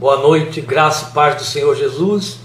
Boa 0.00 0.16
noite, 0.16 0.62
graça 0.62 1.08
e 1.10 1.12
paz 1.12 1.34
do 1.34 1.44
Senhor 1.44 1.76
Jesus. 1.76 2.38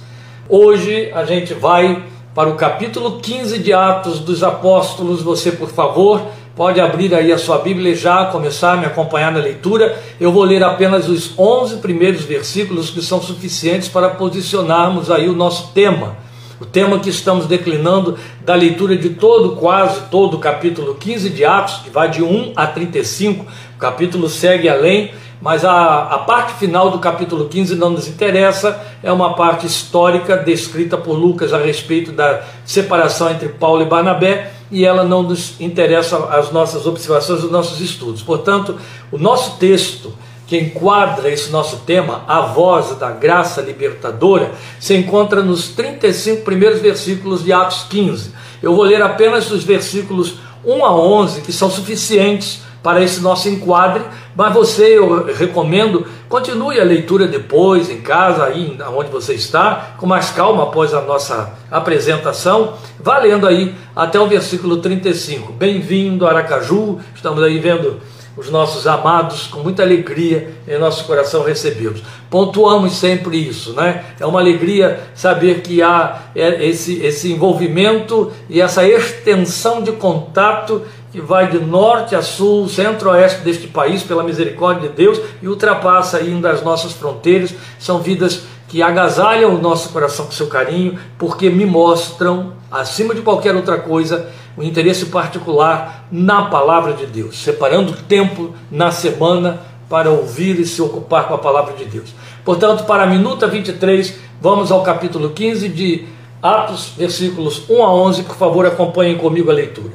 Hoje 0.50 1.10
a 1.14 1.24
gente 1.24 1.54
vai 1.54 2.04
para 2.34 2.50
o 2.50 2.56
capítulo 2.56 3.22
15 3.22 3.60
de 3.60 3.72
Atos 3.72 4.20
dos 4.20 4.44
Apóstolos. 4.44 5.22
Você, 5.22 5.54
por 5.54 5.70
favor, 5.70 6.22
pode 6.54 6.82
abrir 6.82 7.16
aí 7.16 7.32
a 7.32 7.38
sua 7.38 7.60
Bíblia 7.60 7.94
e 7.94 7.96
já 7.96 8.26
começar 8.26 8.74
a 8.74 8.76
me 8.76 8.86
acompanhar 8.86 9.32
na 9.32 9.40
leitura. 9.40 9.98
Eu 10.20 10.34
vou 10.34 10.44
ler 10.44 10.66
apenas 10.66 11.08
os 11.08 11.32
11 11.40 11.78
primeiros 11.78 12.24
versículos 12.24 12.90
que 12.90 13.02
são 13.02 13.22
suficientes 13.22 13.88
para 13.88 14.10
posicionarmos 14.10 15.10
aí 15.10 15.30
o 15.30 15.34
nosso 15.34 15.72
tema. 15.72 16.18
O 16.60 16.66
tema 16.66 17.00
que 17.00 17.10
estamos 17.10 17.46
declinando 17.46 18.18
da 18.42 18.54
leitura 18.54 18.98
de 18.98 19.12
todo, 19.12 19.56
quase 19.56 20.02
todo 20.12 20.36
o 20.36 20.40
capítulo 20.42 20.96
15 20.96 21.30
de 21.30 21.46
Atos, 21.46 21.78
que 21.86 21.90
vai 21.90 22.10
de 22.10 22.22
1 22.22 22.52
a 22.54 22.68
35. 22.68 23.46
O 23.76 23.80
capítulo 23.80 24.28
segue 24.28 24.68
além 24.68 25.12
mas 25.42 25.64
a, 25.64 26.04
a 26.04 26.20
parte 26.20 26.54
final 26.54 26.90
do 26.90 27.00
capítulo 27.00 27.48
15 27.48 27.76
não 27.76 27.90
nos 27.90 28.08
interessa, 28.08 28.82
é 29.04 29.12
uma 29.12 29.36
parte 29.36 29.68
histórica 29.68 30.38
descrita 30.38 30.98
por 30.98 31.14
Lucas 31.14 31.54
a 31.54 31.58
respeito 31.58 32.12
da 32.12 32.44
separação 32.66 33.30
entre 33.30 33.50
Paulo 33.50 33.82
e 33.82 33.86
Barnabé, 33.86 34.52
e 34.72 34.84
ela 34.84 35.04
não 35.04 35.22
nos 35.24 35.60
interessa 35.60 36.18
as 36.26 36.52
nossas 36.52 36.88
observações, 36.88 37.44
os 37.44 37.52
nossos 37.52 37.80
estudos. 37.80 38.22
Portanto, 38.22 38.78
o 39.12 39.18
nosso 39.18 39.58
texto 39.58 40.14
que 40.48 40.58
enquadra 40.58 41.30
esse 41.30 41.50
nosso 41.50 41.78
tema, 41.78 42.24
a 42.28 42.42
voz 42.42 42.96
da 42.98 43.12
graça 43.12 43.62
libertadora, 43.62 44.52
se 44.80 44.96
encontra 44.96 45.42
nos 45.42 45.70
35 45.70 46.44
primeiros 46.44 46.80
versículos 46.82 47.44
de 47.44 47.52
Atos 47.52 47.86
15. 47.90 48.32
Eu 48.62 48.76
vou 48.76 48.84
ler 48.84 49.02
apenas 49.02 49.50
os 49.52 49.64
versículos 49.64 50.36
1 50.64 50.86
a 50.86 50.96
11, 50.96 51.42
que 51.42 51.52
são 51.52 51.70
suficientes 51.70 52.62
para 52.86 53.02
esse 53.02 53.20
nosso 53.20 53.50
enquadre, 53.50 54.04
mas 54.36 54.54
você, 54.54 54.96
eu 54.96 55.26
recomendo, 55.34 56.06
continue 56.30 56.80
a 56.80 56.84
leitura 56.84 57.28
depois, 57.28 57.90
em 57.90 58.00
casa, 58.00 58.46
aí 58.46 58.78
onde 58.96 59.10
você 59.10 59.34
está, 59.34 59.96
com 59.98 60.06
mais 60.06 60.30
calma 60.30 60.62
após 60.62 60.94
a 60.94 61.02
nossa 61.02 61.52
apresentação, 61.72 62.76
valendo 63.00 63.48
aí 63.48 63.74
até 63.96 64.20
o 64.20 64.28
versículo 64.28 64.78
35. 64.78 65.52
Bem-vindo, 65.54 66.28
Aracaju, 66.28 67.00
estamos 67.16 67.42
aí 67.42 67.58
vendo 67.58 68.00
os 68.38 68.50
nossos 68.50 68.86
amados 68.86 69.48
com 69.48 69.60
muita 69.60 69.84
alegria 69.84 70.54
em 70.68 70.78
nosso 70.78 71.06
coração 71.06 71.44
recebê-los. 71.44 72.04
Pontuamos 72.30 72.94
sempre 72.94 73.38
isso, 73.38 73.74
né? 73.74 74.04
É 74.20 74.26
uma 74.26 74.40
alegria 74.40 75.00
saber 75.14 75.62
que 75.62 75.82
há 75.82 76.24
é, 76.36 76.66
esse, 76.66 77.02
esse 77.02 77.32
envolvimento 77.32 78.32
e 78.50 78.60
essa 78.60 78.86
extensão 78.86 79.82
de 79.82 79.94
contato 79.94 80.82
que 81.12 81.22
vai 81.22 81.50
de 81.50 81.60
norte 81.60 82.14
a 82.14 82.22
sul, 82.22 82.68
centro-oeste 82.68 83.40
deste 83.40 83.68
país, 83.68 84.04
pela 84.04 84.22
misericórdia 84.22 84.90
de 84.90 84.96
Deus, 84.96 85.22
e 85.42 85.48
ultrapassa 85.48 86.18
ainda 86.18 86.52
as 86.52 86.62
nossas 86.62 86.92
fronteiras. 86.92 87.56
São 87.80 88.00
vidas 88.00 88.42
que 88.68 88.82
agasalham 88.82 89.56
o 89.56 89.62
nosso 89.62 89.90
coração 89.90 90.26
com 90.26 90.34
seu 90.34 90.48
carinho, 90.48 91.00
porque 91.18 91.50
me 91.50 91.66
mostram, 91.66 92.52
acima 92.70 93.16
de 93.16 93.22
qualquer 93.22 93.56
outra 93.56 93.78
coisa, 93.78 94.30
o 94.58 94.64
interesse 94.64 95.08
particular 95.08 96.08
na 96.12 96.44
palavra 96.44 96.94
de 96.94 97.06
Deus, 97.06 97.44
separando 97.44 97.94
tempo 97.94 98.54
na 98.72 98.92
semana 98.92 99.62
para 99.90 100.10
ouvir 100.10 100.60
e 100.60 100.66
se 100.66 100.82
ocupar 100.82 101.28
com 101.28 101.34
a 101.34 101.38
palavra 101.38 101.74
de 101.74 101.86
Deus. 101.86 102.14
Portanto, 102.44 102.86
para 102.86 103.04
a 103.04 103.08
minuta 103.08 103.48
23, 103.48 104.16
vamos 104.42 104.72
ao 104.72 104.82
capítulo 104.84 105.32
15 105.32 105.70
de 105.70 106.06
Atos, 106.42 106.94
versículos 106.98 107.64
1 107.70 107.84
a 107.84 107.94
11. 107.94 108.24
Por 108.24 108.36
favor, 108.36 108.66
acompanhem 108.66 109.18
comigo 109.18 109.50
a 109.50 109.54
leitura. 109.54 109.94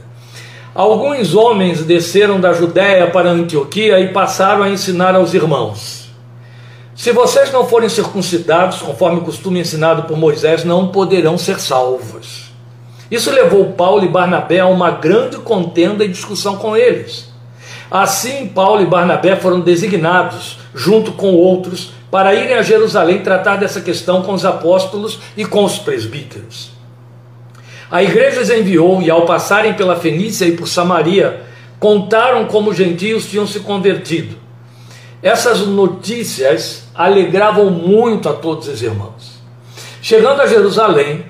Alguns 0.75 1.35
homens 1.35 1.85
desceram 1.85 2.41
da 2.41 2.53
Judéia 2.53 3.11
para 3.11 3.31
Antioquia 3.31 3.99
e 4.01 4.13
passaram 4.13 4.63
a 4.63 4.71
ensinar 4.71 5.15
aos 5.17 5.35
irmãos: 5.35 6.11
Se 6.95 7.13
vocês 7.13 7.51
não 7.53 7.67
forem 7.67 7.89
circuncidados, 7.89 8.81
conforme 8.81 9.19
o 9.19 9.25
costume 9.25 9.61
ensinado 9.61 10.05
por 10.05 10.17
Moisés, 10.17 10.65
não 10.65 10.89
poderão 10.89 11.37
ser 11.37 11.59
salvos. 11.59 12.50
Isso 13.11 13.31
levou 13.31 13.73
Paulo 13.73 14.05
e 14.05 14.09
Barnabé 14.09 14.61
a 14.61 14.67
uma 14.67 14.91
grande 14.91 15.39
contenda 15.39 16.05
e 16.05 16.09
discussão 16.09 16.57
com 16.57 16.77
eles. 16.77 17.29
Assim, 17.91 18.47
Paulo 18.47 18.83
e 18.83 18.87
Barnabé 18.87 19.35
foram 19.35 19.61
designados, 19.61 20.59
junto 20.73 21.13
com 21.13 21.35
outros, 21.35 21.93
para 22.11 22.35
irem 22.35 22.55
a 22.55 22.63
Jerusalém 22.63 23.23
tratar 23.23 23.57
dessa 23.57 23.81
questão 23.81 24.23
com 24.23 24.33
os 24.33 24.45
apóstolos 24.45 25.19
e 25.37 25.45
com 25.45 25.65
os 25.65 25.79
presbíteros. 25.79 26.71
A 27.91 28.03
igreja 28.03 28.41
os 28.41 28.51
enviou 28.51 29.03
e, 29.03 29.11
ao 29.11 29.27
passarem 29.27 29.75
pela 29.75 29.97
Fenícia 29.97 30.45
e 30.45 30.57
por 30.57 30.69
Samaria, 30.69 31.43
contaram 31.81 32.45
como 32.45 32.71
os 32.71 32.77
gentios 32.77 33.29
tinham 33.29 33.47
se 33.47 33.61
convertido. 33.61 34.37
Essas 35.21 35.67
notícias 35.67 36.85
alegravam 36.95 37.71
muito 37.71 38.29
a 38.29 38.33
todos 38.33 38.69
os 38.69 38.81
irmãos. 38.81 39.41
Chegando 40.01 40.41
a 40.41 40.47
Jerusalém, 40.47 41.25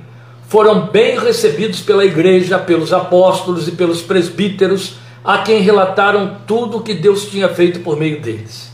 foram 0.51 0.89
bem 0.89 1.17
recebidos 1.17 1.79
pela 1.79 2.05
igreja, 2.05 2.59
pelos 2.59 2.93
apóstolos 2.93 3.69
e 3.69 3.71
pelos 3.71 4.03
presbíteros, 4.03 4.95
a 5.25 5.39
quem 5.39 5.61
relataram 5.61 6.39
tudo 6.45 6.79
o 6.79 6.83
que 6.83 6.93
Deus 6.93 7.27
tinha 7.27 7.49
feito 7.49 7.79
por 7.81 7.97
meio 7.97 8.21
deles. 8.21 8.69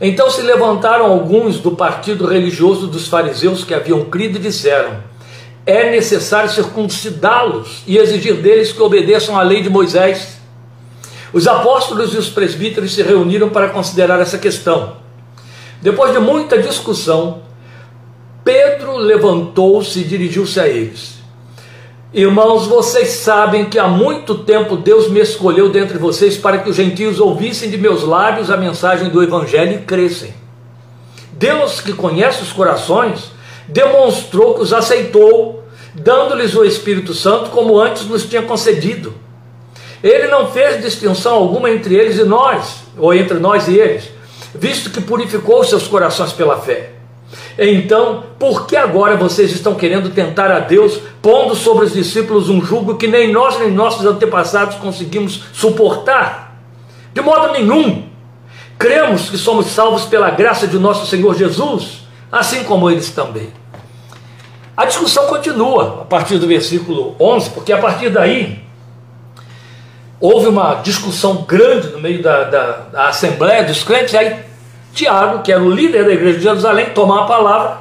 Então 0.00 0.28
se 0.28 0.42
levantaram 0.42 1.06
alguns 1.06 1.60
do 1.60 1.70
partido 1.76 2.26
religioso 2.26 2.88
dos 2.88 3.06
fariseus 3.06 3.62
que 3.62 3.72
haviam 3.72 4.06
crido 4.06 4.38
e 4.38 4.42
disseram: 4.42 4.96
é 5.64 5.92
necessário 5.92 6.50
circuncidá-los 6.50 7.84
e 7.86 7.96
exigir 7.96 8.34
deles 8.42 8.72
que 8.72 8.82
obedeçam 8.82 9.38
à 9.38 9.42
lei 9.42 9.62
de 9.62 9.70
Moisés. 9.70 10.40
Os 11.32 11.46
apóstolos 11.46 12.14
e 12.14 12.16
os 12.16 12.28
presbíteros 12.28 12.94
se 12.94 13.02
reuniram 13.04 13.50
para 13.50 13.68
considerar 13.68 14.18
essa 14.18 14.38
questão. 14.38 14.96
Depois 15.80 16.12
de 16.12 16.18
muita 16.18 16.60
discussão, 16.60 17.42
Pedro 18.50 18.96
levantou-se 18.96 20.00
e 20.00 20.02
dirigiu-se 20.02 20.58
a 20.58 20.66
eles. 20.66 21.20
Irmãos, 22.12 22.66
vocês 22.66 23.10
sabem 23.10 23.66
que 23.66 23.78
há 23.78 23.86
muito 23.86 24.38
tempo 24.38 24.76
Deus 24.76 25.08
me 25.08 25.20
escolheu 25.20 25.68
dentre 25.68 25.98
vocês 25.98 26.36
para 26.36 26.58
que 26.58 26.68
os 26.68 26.74
gentios 26.74 27.20
ouvissem 27.20 27.70
de 27.70 27.78
meus 27.78 28.02
lábios 28.02 28.50
a 28.50 28.56
mensagem 28.56 29.08
do 29.08 29.22
Evangelho 29.22 29.74
e 29.74 29.82
crescem. 29.82 30.34
Deus, 31.30 31.80
que 31.80 31.92
conhece 31.92 32.42
os 32.42 32.50
corações, 32.52 33.30
demonstrou 33.68 34.54
que 34.54 34.62
os 34.62 34.72
aceitou, 34.72 35.62
dando-lhes 35.94 36.52
o 36.56 36.64
Espírito 36.64 37.14
Santo 37.14 37.50
como 37.50 37.78
antes 37.78 38.04
nos 38.06 38.24
tinha 38.24 38.42
concedido. 38.42 39.14
Ele 40.02 40.26
não 40.26 40.50
fez 40.50 40.82
distinção 40.82 41.34
alguma 41.34 41.70
entre 41.70 41.94
eles 41.94 42.18
e 42.18 42.24
nós, 42.24 42.80
ou 42.98 43.14
entre 43.14 43.38
nós 43.38 43.68
e 43.68 43.78
eles, 43.78 44.10
visto 44.52 44.90
que 44.90 45.00
purificou 45.00 45.62
seus 45.62 45.86
corações 45.86 46.32
pela 46.32 46.60
fé. 46.60 46.99
Então, 47.58 48.24
por 48.38 48.66
que 48.66 48.76
agora 48.76 49.16
vocês 49.16 49.50
estão 49.50 49.74
querendo 49.74 50.10
tentar 50.10 50.50
a 50.50 50.60
Deus, 50.60 51.00
pondo 51.20 51.54
sobre 51.54 51.84
os 51.84 51.92
discípulos 51.92 52.48
um 52.48 52.64
jugo 52.64 52.96
que 52.96 53.06
nem 53.06 53.32
nós 53.32 53.58
nem 53.58 53.70
nossos 53.70 54.06
antepassados 54.06 54.76
conseguimos 54.76 55.42
suportar? 55.52 56.56
De 57.12 57.20
modo 57.20 57.52
nenhum. 57.52 58.08
Cremos 58.78 59.28
que 59.28 59.36
somos 59.36 59.66
salvos 59.66 60.04
pela 60.04 60.30
graça 60.30 60.66
de 60.66 60.78
nosso 60.78 61.06
Senhor 61.06 61.34
Jesus, 61.36 62.06
assim 62.32 62.64
como 62.64 62.90
eles 62.90 63.10
também. 63.10 63.52
A 64.76 64.86
discussão 64.86 65.26
continua 65.26 66.00
a 66.02 66.04
partir 66.06 66.38
do 66.38 66.46
versículo 66.46 67.14
11, 67.20 67.50
porque 67.50 67.72
a 67.72 67.78
partir 67.78 68.08
daí 68.08 68.64
houve 70.18 70.48
uma 70.48 70.76
discussão 70.76 71.44
grande 71.46 71.88
no 71.88 72.00
meio 72.00 72.22
da, 72.22 72.44
da, 72.44 72.72
da 72.90 73.08
Assembleia 73.08 73.64
dos 73.64 73.82
crentes, 73.82 74.14
aí 74.14 74.49
Tiago, 74.92 75.42
que 75.42 75.52
era 75.52 75.62
o 75.62 75.70
líder 75.70 76.04
da 76.04 76.12
igreja 76.12 76.38
de 76.38 76.44
Jerusalém, 76.44 76.90
toma 76.90 77.22
a 77.22 77.24
palavra 77.26 77.78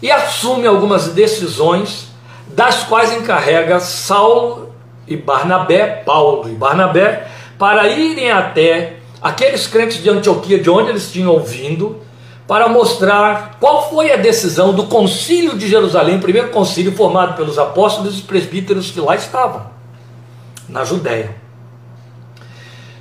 e 0.00 0.10
assume 0.10 0.66
algumas 0.66 1.08
decisões, 1.08 2.08
das 2.48 2.82
quais 2.82 3.12
encarrega 3.12 3.80
Saulo 3.80 4.74
e 5.06 5.16
Barnabé, 5.16 6.02
Paulo 6.04 6.48
e 6.48 6.52
Barnabé, 6.52 7.28
para 7.58 7.88
irem 7.88 8.30
até 8.30 8.96
aqueles 9.22 9.66
crentes 9.66 10.02
de 10.02 10.10
Antioquia, 10.10 10.58
de 10.58 10.68
onde 10.68 10.90
eles 10.90 11.10
tinham 11.10 11.30
ouvido, 11.30 12.00
para 12.46 12.68
mostrar 12.68 13.56
qual 13.60 13.88
foi 13.88 14.12
a 14.12 14.16
decisão 14.16 14.74
do 14.74 14.84
Concílio 14.84 15.56
de 15.56 15.68
Jerusalém, 15.68 16.18
primeiro 16.18 16.50
concílio 16.50 16.92
formado 16.92 17.36
pelos 17.36 17.58
apóstolos 17.58 18.18
e 18.18 18.22
presbíteros 18.22 18.90
que 18.90 19.00
lá 19.00 19.14
estavam, 19.14 19.66
na 20.68 20.84
Judéia. 20.84 21.36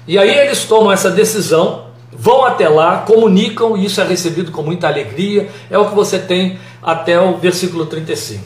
E 0.08 0.18
aí 0.18 0.30
eles 0.30 0.66
tomam 0.66 0.92
essa 0.92 1.10
decisão, 1.10 1.86
vão 2.12 2.46
até 2.46 2.68
lá, 2.68 3.00
comunicam, 3.00 3.78
e 3.78 3.86
isso 3.86 4.02
é 4.02 4.04
recebido 4.04 4.52
com 4.52 4.62
muita 4.62 4.88
alegria, 4.88 5.50
é 5.70 5.78
o 5.78 5.88
que 5.88 5.96
você 5.96 6.20
tem 6.20 6.60
até 6.82 7.20
o 7.20 7.38
versículo 7.38 7.86
35. 7.86 8.44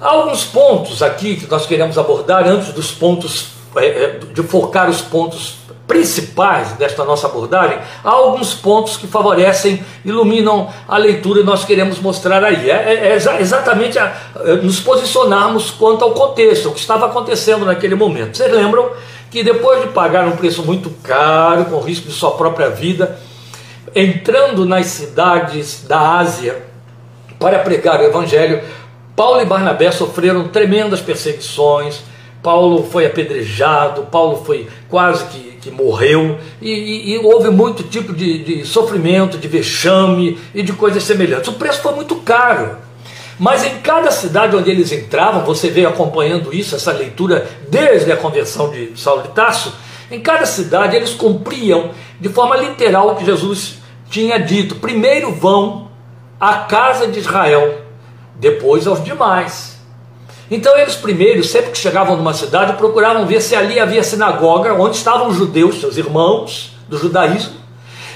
Há 0.00 0.08
alguns 0.08 0.44
pontos 0.44 1.02
aqui 1.02 1.36
que 1.36 1.48
nós 1.48 1.66
queremos 1.66 1.96
abordar 1.96 2.46
antes 2.46 2.72
dos 2.72 2.90
pontos, 2.90 3.52
é, 3.76 3.86
é, 3.86 4.18
de 4.32 4.42
focar 4.42 4.90
os 4.90 5.00
pontos 5.00 5.62
principais 5.86 6.72
desta 6.72 7.04
nossa 7.04 7.26
abordagem, 7.26 7.78
há 8.02 8.10
alguns 8.10 8.54
pontos 8.54 8.96
que 8.96 9.06
favorecem, 9.06 9.84
iluminam 10.04 10.68
a 10.88 10.96
leitura 10.96 11.40
e 11.40 11.44
nós 11.44 11.64
queremos 11.64 11.98
mostrar 11.98 12.42
aí. 12.42 12.70
É, 12.70 12.94
é, 12.94 13.12
é 13.12 13.40
exatamente 13.40 13.98
a, 13.98 14.12
é, 14.44 14.54
nos 14.56 14.80
posicionarmos 14.80 15.70
quanto 15.70 16.02
ao 16.02 16.12
contexto, 16.12 16.70
o 16.70 16.72
que 16.72 16.80
estava 16.80 17.06
acontecendo 17.06 17.64
naquele 17.64 17.94
momento. 17.94 18.36
Vocês 18.36 18.52
lembram 18.52 18.90
que 19.32 19.42
depois 19.42 19.80
de 19.80 19.88
pagar 19.88 20.28
um 20.28 20.36
preço 20.36 20.62
muito 20.62 20.90
caro, 21.02 21.64
com 21.64 21.80
risco 21.80 22.06
de 22.06 22.12
sua 22.12 22.32
própria 22.32 22.68
vida, 22.68 23.18
entrando 23.94 24.66
nas 24.66 24.86
cidades 24.86 25.84
da 25.88 26.18
Ásia 26.18 26.62
para 27.38 27.58
pregar 27.60 27.98
o 27.98 28.04
Evangelho, 28.04 28.62
Paulo 29.16 29.40
e 29.40 29.46
Barnabé 29.46 29.90
sofreram 29.90 30.48
tremendas 30.48 31.00
perseguições. 31.00 32.02
Paulo 32.42 32.84
foi 32.90 33.06
apedrejado, 33.06 34.02
Paulo 34.02 34.44
foi 34.44 34.68
quase 34.90 35.24
que, 35.26 35.52
que 35.62 35.70
morreu, 35.70 36.38
e, 36.60 36.70
e, 36.70 37.14
e, 37.14 37.18
houve 37.18 37.50
muito 37.50 37.84
tipo 37.84 38.12
de, 38.12 38.42
de 38.42 38.66
sofrimento, 38.66 39.38
de 39.38 39.46
vexame 39.46 40.38
e 40.52 40.62
de 40.62 40.72
coisas 40.72 41.04
semelhantes. 41.04 41.48
O 41.48 41.52
preço 41.52 41.80
foi 41.80 41.94
muito 41.94 42.16
caro. 42.16 42.76
Mas 43.42 43.64
em 43.64 43.80
cada 43.80 44.12
cidade 44.12 44.54
onde 44.54 44.70
eles 44.70 44.92
entravam, 44.92 45.44
você 45.44 45.68
veio 45.68 45.88
acompanhando 45.88 46.54
isso, 46.54 46.76
essa 46.76 46.92
leitura 46.92 47.50
desde 47.68 48.12
a 48.12 48.16
conversão 48.16 48.70
de 48.70 48.92
Saulo 48.94 49.22
de 49.22 49.30
Tarso, 49.30 49.74
em 50.12 50.20
cada 50.20 50.46
cidade 50.46 50.94
eles 50.94 51.12
cumpriam 51.12 51.90
de 52.20 52.28
forma 52.28 52.56
literal 52.56 53.08
o 53.08 53.16
que 53.16 53.24
Jesus 53.24 53.78
tinha 54.08 54.38
dito: 54.38 54.76
primeiro 54.76 55.32
vão 55.32 55.90
à 56.38 56.58
casa 56.58 57.08
de 57.08 57.18
Israel, 57.18 57.80
depois 58.36 58.86
aos 58.86 59.02
demais. 59.02 59.76
Então 60.48 60.78
eles 60.78 60.94
primeiro, 60.94 61.42
sempre 61.42 61.72
que 61.72 61.78
chegavam 61.78 62.16
numa 62.16 62.34
cidade, 62.34 62.74
procuravam 62.74 63.26
ver 63.26 63.42
se 63.42 63.56
ali 63.56 63.80
havia 63.80 64.04
sinagoga, 64.04 64.72
onde 64.74 64.94
estavam 64.94 65.26
os 65.26 65.36
judeus, 65.36 65.80
seus 65.80 65.96
irmãos 65.96 66.76
do 66.88 66.96
judaísmo, 66.96 67.61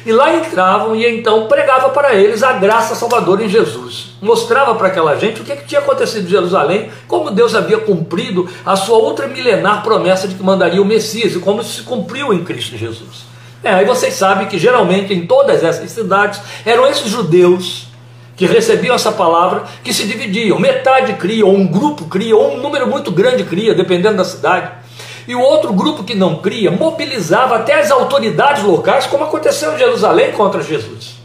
e 0.06 0.12
lá 0.12 0.36
entravam 0.36 0.94
e 0.94 1.04
então 1.04 1.48
pregava 1.48 1.88
para 1.88 2.14
eles 2.14 2.40
a 2.44 2.52
graça 2.52 2.94
salvadora 2.94 3.42
em 3.42 3.48
Jesus. 3.48 4.12
Mostrava 4.22 4.76
para 4.76 4.86
aquela 4.86 5.16
gente 5.16 5.40
o 5.40 5.44
que, 5.44 5.56
que 5.56 5.66
tinha 5.66 5.80
acontecido 5.80 6.26
em 6.26 6.30
Jerusalém, 6.30 6.90
como 7.08 7.32
Deus 7.32 7.56
havia 7.56 7.78
cumprido 7.78 8.48
a 8.64 8.76
sua 8.76 8.98
outra 8.98 9.26
milenar 9.26 9.82
promessa 9.82 10.28
de 10.28 10.36
que 10.36 10.42
mandaria 10.44 10.80
o 10.80 10.84
Messias 10.84 11.34
e 11.34 11.40
como 11.40 11.60
isso 11.60 11.72
se 11.72 11.82
cumpriu 11.82 12.32
em 12.32 12.44
Cristo 12.44 12.76
Jesus. 12.76 13.26
É, 13.64 13.74
aí 13.74 13.84
vocês 13.84 14.14
sabem 14.14 14.46
que 14.46 14.60
geralmente 14.60 15.12
em 15.12 15.26
todas 15.26 15.64
essas 15.64 15.90
cidades 15.90 16.40
eram 16.64 16.86
esses 16.86 17.10
judeus 17.10 17.88
que 18.36 18.46
recebiam 18.46 18.94
essa 18.94 19.10
palavra 19.10 19.64
que 19.82 19.92
se 19.92 20.04
dividiam. 20.04 20.60
Metade 20.60 21.14
cria, 21.14 21.44
ou 21.44 21.52
um 21.52 21.66
grupo 21.66 22.04
cria, 22.04 22.36
ou 22.36 22.54
um 22.54 22.58
número 22.58 22.86
muito 22.86 23.10
grande 23.10 23.42
cria, 23.42 23.74
dependendo 23.74 24.18
da 24.18 24.24
cidade. 24.24 24.70
E 25.26 25.34
o 25.34 25.40
outro 25.40 25.72
grupo 25.72 26.04
que 26.04 26.14
não 26.14 26.36
cria 26.36 26.70
mobilizava 26.70 27.56
até 27.56 27.80
as 27.80 27.90
autoridades 27.90 28.62
locais, 28.62 29.06
como 29.06 29.24
aconteceu 29.24 29.74
em 29.74 29.78
Jerusalém 29.78 30.32
contra 30.32 30.62
Jesus, 30.62 31.16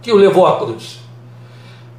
que 0.00 0.10
o 0.10 0.16
levou 0.16 0.46
à 0.46 0.58
cruz, 0.58 0.98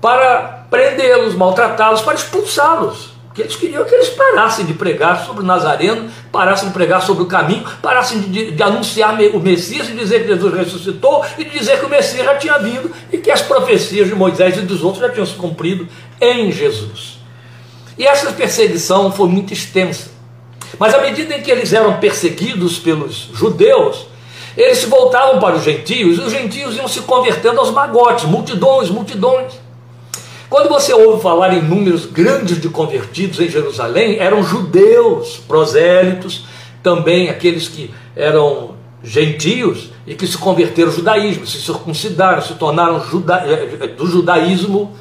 para 0.01 0.65
prendê-los, 0.69 1.35
maltratá-los, 1.35 2.01
para 2.01 2.15
expulsá-los. 2.15 3.15
Que 3.35 3.43
eles 3.43 3.55
queriam 3.55 3.85
que 3.85 3.93
eles 3.93 4.09
parassem 4.09 4.65
de 4.65 4.73
pregar 4.73 5.23
sobre 5.23 5.43
o 5.43 5.45
Nazareno, 5.45 6.09
parassem 6.31 6.69
de 6.69 6.73
pregar 6.73 7.03
sobre 7.03 7.21
o 7.21 7.27
caminho, 7.27 7.63
parassem 7.83 8.19
de, 8.19 8.49
de 8.49 8.63
anunciar 8.63 9.13
o 9.13 9.39
Messias, 9.39 9.85
de 9.85 9.93
dizer 9.93 10.21
que 10.21 10.29
Jesus 10.29 10.53
ressuscitou 10.55 11.23
e 11.37 11.45
dizer 11.45 11.79
que 11.79 11.85
o 11.85 11.89
Messias 11.89 12.25
já 12.25 12.35
tinha 12.35 12.57
vindo 12.57 12.91
e 13.11 13.19
que 13.19 13.29
as 13.29 13.43
profecias 13.43 14.07
de 14.07 14.15
Moisés 14.15 14.57
e 14.57 14.61
dos 14.61 14.83
outros 14.83 15.03
já 15.03 15.11
tinham 15.11 15.25
se 15.25 15.35
cumprido 15.35 15.87
em 16.19 16.51
Jesus. 16.51 17.19
E 17.95 18.07
essa 18.07 18.31
perseguição 18.31 19.11
foi 19.11 19.29
muito 19.29 19.53
extensa. 19.53 20.16
Mas 20.79 20.93
à 20.93 21.01
medida 21.01 21.35
em 21.35 21.41
que 21.41 21.51
eles 21.51 21.73
eram 21.73 21.97
perseguidos 21.97 22.77
pelos 22.77 23.29
judeus, 23.33 24.05
eles 24.55 24.79
se 24.79 24.87
voltavam 24.87 25.39
para 25.39 25.55
os 25.55 25.63
gentios 25.63 26.17
e 26.17 26.21
os 26.21 26.31
gentios 26.31 26.75
iam 26.75 26.87
se 26.87 27.01
convertendo 27.01 27.59
aos 27.59 27.71
magotes, 27.71 28.25
multidões, 28.25 28.89
multidões. 28.89 29.53
Quando 30.49 30.69
você 30.69 30.93
ouve 30.93 31.21
falar 31.21 31.53
em 31.53 31.61
números 31.61 32.05
grandes 32.05 32.59
de 32.59 32.69
convertidos 32.69 33.39
em 33.39 33.49
Jerusalém, 33.49 34.17
eram 34.17 34.43
judeus, 34.43 35.37
prosélitos, 35.47 36.45
também 36.81 37.29
aqueles 37.29 37.67
que 37.67 37.93
eram 38.15 38.75
gentios 39.03 39.89
e 40.05 40.15
que 40.15 40.25
se 40.25 40.37
converteram 40.37 40.89
ao 40.89 40.95
judaísmo, 40.95 41.45
se 41.45 41.61
circuncidaram, 41.61 42.41
se 42.41 42.53
tornaram 42.55 43.05
juda 43.05 43.43
eh, 43.45 43.87
do 43.87 44.07
judaísmo 44.07 44.95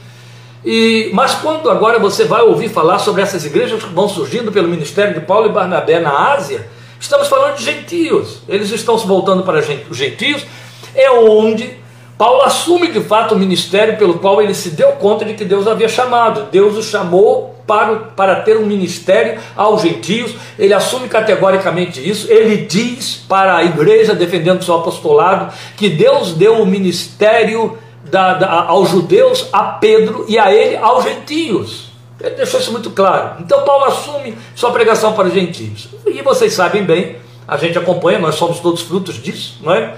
e, 0.66 1.10
mas 1.12 1.36
quando 1.36 1.70
agora 1.70 1.96
você 2.00 2.24
vai 2.24 2.42
ouvir 2.42 2.68
falar 2.68 2.98
sobre 2.98 3.22
essas 3.22 3.44
igrejas 3.44 3.80
que 3.84 3.94
vão 3.94 4.08
surgindo 4.08 4.50
pelo 4.50 4.66
ministério 4.66 5.14
de 5.14 5.20
Paulo 5.20 5.46
e 5.46 5.52
Barnabé 5.52 6.00
na 6.00 6.32
Ásia, 6.32 6.68
estamos 6.98 7.28
falando 7.28 7.54
de 7.54 7.62
gentios. 7.62 8.42
Eles 8.48 8.72
estão 8.72 8.98
se 8.98 9.06
voltando 9.06 9.44
para 9.44 9.60
os 9.60 9.96
gentios, 9.96 10.44
é 10.92 11.08
onde 11.08 11.78
Paulo 12.18 12.42
assume 12.42 12.88
de 12.88 13.00
fato 13.00 13.36
o 13.36 13.38
ministério 13.38 13.96
pelo 13.96 14.14
qual 14.18 14.42
ele 14.42 14.54
se 14.54 14.70
deu 14.70 14.88
conta 14.92 15.24
de 15.24 15.34
que 15.34 15.44
Deus 15.44 15.68
havia 15.68 15.88
chamado. 15.88 16.48
Deus 16.50 16.76
o 16.76 16.82
chamou 16.82 17.54
para, 17.64 17.96
para 17.96 18.40
ter 18.40 18.56
um 18.56 18.66
ministério 18.66 19.40
aos 19.54 19.82
gentios, 19.82 20.34
ele 20.58 20.74
assume 20.74 21.08
categoricamente 21.08 22.00
isso, 22.00 22.26
ele 22.28 22.58
diz 22.58 23.24
para 23.28 23.56
a 23.56 23.64
igreja, 23.64 24.14
defendendo 24.14 24.64
seu 24.64 24.74
apostolado, 24.74 25.52
que 25.76 25.88
Deus 25.88 26.32
deu 26.32 26.60
o 26.60 26.66
ministério 26.66 27.78
da, 28.10 28.34
da, 28.34 28.62
aos 28.64 28.90
judeus, 28.90 29.48
a 29.52 29.62
Pedro 29.62 30.24
e 30.28 30.38
a 30.38 30.52
ele 30.52 30.76
aos 30.76 31.04
gentios. 31.04 31.86
Ele 32.20 32.34
deixou 32.34 32.58
isso 32.58 32.72
muito 32.72 32.90
claro. 32.90 33.36
Então 33.40 33.62
Paulo 33.62 33.84
assume 33.84 34.36
sua 34.54 34.70
pregação 34.70 35.12
para 35.12 35.28
os 35.28 35.34
gentios. 35.34 35.88
E 36.06 36.22
vocês 36.22 36.52
sabem 36.54 36.84
bem, 36.84 37.16
a 37.46 37.56
gente 37.56 37.78
acompanha, 37.78 38.18
nós 38.18 38.34
somos 38.34 38.58
todos 38.60 38.82
frutos 38.82 39.22
disso, 39.22 39.58
não 39.62 39.72
é? 39.72 39.96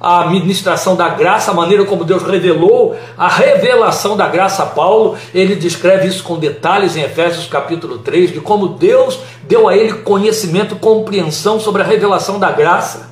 A 0.00 0.26
ministração 0.28 0.94
da 0.94 1.08
graça, 1.08 1.50
a 1.50 1.54
maneira 1.54 1.84
como 1.84 2.04
Deus 2.04 2.22
revelou, 2.22 2.96
a 3.16 3.28
revelação 3.28 4.16
da 4.16 4.28
graça 4.28 4.62
a 4.62 4.66
Paulo, 4.66 5.18
ele 5.34 5.56
descreve 5.56 6.06
isso 6.06 6.22
com 6.22 6.38
detalhes 6.38 6.96
em 6.96 7.02
Efésios 7.02 7.46
capítulo 7.46 7.98
3, 7.98 8.32
de 8.32 8.40
como 8.40 8.68
Deus 8.68 9.18
deu 9.42 9.68
a 9.68 9.76
ele 9.76 9.94
conhecimento, 9.94 10.76
compreensão 10.76 11.58
sobre 11.58 11.82
a 11.82 11.84
revelação 11.84 12.38
da 12.38 12.52
graça. 12.52 13.10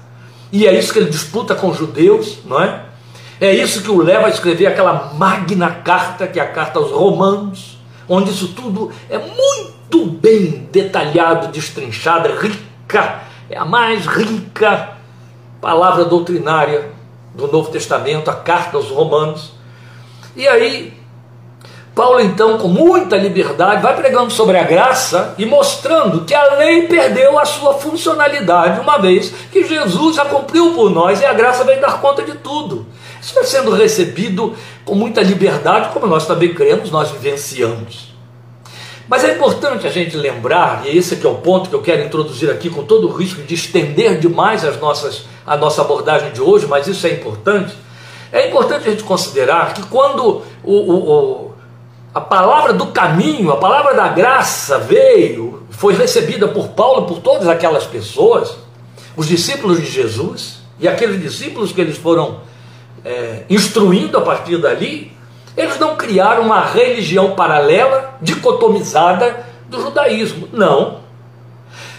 E 0.53 0.65
é 0.67 0.79
isso 0.79 0.93
que 0.93 1.01
ele 1.01 1.11
disputa 1.11 1.57
com 1.57 1.71
os 1.71 1.77
judeus, 1.77 2.39
não 2.45 2.63
é? 2.63 2.86
É 3.41 3.55
isso 3.55 3.83
que 3.83 3.91
o 3.91 4.03
leva 4.03 4.27
a 4.27 4.31
escrever 4.31 4.67
aquela 4.67 5.13
magna 5.15 5.71
carta, 5.71 6.27
que 6.27 6.41
é 6.41 6.43
a 6.43 6.51
carta 6.51 6.79
aos 6.79 6.91
Romanos, 6.91 7.79
onde 8.09 8.31
isso 8.31 8.49
tudo 8.49 8.91
é 9.11 9.19
muito 9.19 10.07
bem 10.07 10.69
detalhado, 10.73 11.49
destrinchado, 11.49 12.31
rica, 12.39 13.21
é 13.51 13.59
a 13.59 13.65
mais 13.65 14.07
rica 14.07 14.97
palavra 15.61 16.05
doutrinária 16.05 16.91
do 17.35 17.51
Novo 17.51 17.71
Testamento, 17.71 18.31
a 18.31 18.35
carta 18.35 18.77
aos 18.77 18.89
Romanos. 18.89 19.53
E 20.35 20.47
aí, 20.47 20.95
Paulo, 21.95 22.21
então, 22.21 22.59
com 22.59 22.69
muita 22.69 23.17
liberdade, 23.17 23.83
vai 23.83 23.97
pregando 23.97 24.31
sobre 24.31 24.59
a 24.59 24.63
graça 24.63 25.35
e 25.39 25.47
mostrando 25.47 26.25
que 26.25 26.35
a 26.35 26.55
lei 26.55 26.87
perdeu 26.87 27.39
a 27.39 27.45
sua 27.45 27.75
funcionalidade, 27.75 28.81
uma 28.81 28.99
vez 28.99 29.31
que 29.51 29.65
Jesus 29.65 30.17
já 30.17 30.25
cumpriu 30.27 30.75
por 30.75 30.91
nós 30.91 31.21
e 31.21 31.25
a 31.25 31.33
graça 31.33 31.65
vem 31.65 31.81
dar 31.81 32.01
conta 32.01 32.23
de 32.23 32.35
tudo. 32.35 32.87
Vai 33.35 33.45
sendo 33.45 33.73
recebido 33.73 34.55
com 34.85 34.95
muita 34.95 35.21
liberdade, 35.21 35.93
como 35.93 36.07
nós 36.07 36.27
também 36.27 36.55
cremos, 36.55 36.91
nós 36.91 37.11
vivenciamos. 37.11 38.15
Mas 39.09 39.23
é 39.23 39.35
importante 39.35 39.87
a 39.87 39.91
gente 39.91 40.17
lembrar, 40.17 40.85
e 40.85 40.97
esse 40.97 41.15
é 41.25 41.29
o 41.29 41.37
ponto 41.37 41.71
que 41.71 41.77
eu 41.77 41.83
quero 41.83 42.03
introduzir 42.03 42.51
aqui, 42.51 42.69
com 42.69 42.83
todo 42.83 43.09
o 43.09 43.13
risco 43.13 43.43
de 43.43 43.55
estender 43.55 44.19
demais 44.19 44.65
as 44.65 44.81
nossas, 44.81 45.27
a 45.47 45.57
nossa 45.57 45.83
abordagem 45.83 46.33
de 46.33 46.41
hoje, 46.41 46.67
mas 46.67 46.89
isso 46.89 47.07
é 47.07 47.11
importante. 47.11 47.73
É 48.33 48.49
importante 48.49 48.89
a 48.89 48.91
gente 48.91 49.05
considerar 49.05 49.75
que 49.75 49.83
quando 49.85 50.43
o, 50.65 50.73
o, 50.73 51.11
o, 51.11 51.55
a 52.13 52.21
palavra 52.21 52.73
do 52.73 52.87
caminho, 52.87 53.53
a 53.53 53.57
palavra 53.57 53.95
da 53.95 54.09
graça 54.09 54.79
veio, 54.79 55.63
foi 55.71 55.95
recebida 55.95 56.49
por 56.49 56.69
Paulo, 56.69 57.07
por 57.07 57.21
todas 57.21 57.47
aquelas 57.47 57.85
pessoas, 57.85 58.57
os 59.17 59.29
discípulos 59.29 59.81
de 59.81 59.87
Jesus, 59.87 60.57
e 60.81 60.89
aqueles 60.89 61.23
discípulos 61.23 61.71
que 61.71 61.81
eles 61.81 61.97
foram 61.97 62.41
é, 63.07 63.45
instruindo 63.49 64.19
a 64.19 64.21
partir 64.21 64.59
dali, 64.59 65.13
eles 65.57 65.79
não 65.79 65.95
criaram 65.95 66.43
uma 66.43 66.61
religião 66.61 67.37
paralela, 67.37 68.19
dicotomizada 68.21 69.47
do 69.69 69.81
judaísmo. 69.81 70.49
Não. 70.53 70.99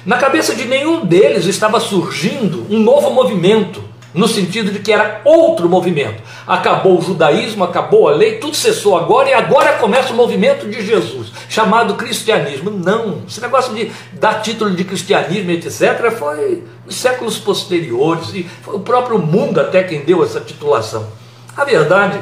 Na 0.05 0.17
cabeça 0.17 0.53
de 0.53 0.65
nenhum 0.65 1.05
deles 1.05 1.45
estava 1.45 1.79
surgindo 1.79 2.67
um 2.69 2.79
novo 2.79 3.09
movimento, 3.09 3.81
no 4.17 4.27
sentido 4.27 4.71
de 4.71 4.79
que 4.79 4.91
era 4.91 5.21
outro 5.23 5.69
movimento. 5.69 6.21
Acabou 6.45 6.97
o 6.97 7.01
judaísmo, 7.01 7.63
acabou 7.63 8.09
a 8.09 8.11
lei, 8.11 8.39
tudo 8.39 8.55
cessou 8.55 8.97
agora 8.97 9.29
e 9.29 9.33
agora 9.33 9.73
começa 9.73 10.11
o 10.11 10.15
movimento 10.15 10.67
de 10.67 10.83
Jesus, 10.83 11.31
chamado 11.47 11.93
cristianismo. 11.93 12.71
Não, 12.71 13.21
esse 13.27 13.39
negócio 13.39 13.73
de 13.75 13.91
dar 14.13 14.41
título 14.41 14.71
de 14.71 14.83
cristianismo, 14.83 15.51
etc., 15.51 16.11
foi 16.17 16.63
nos 16.83 16.95
séculos 16.95 17.37
posteriores 17.37 18.33
e 18.33 18.43
foi 18.63 18.75
o 18.75 18.79
próprio 18.79 19.19
mundo 19.19 19.61
até 19.61 19.83
quem 19.83 20.01
deu 20.03 20.23
essa 20.23 20.41
titulação. 20.41 21.07
A 21.55 21.63
verdade, 21.63 22.19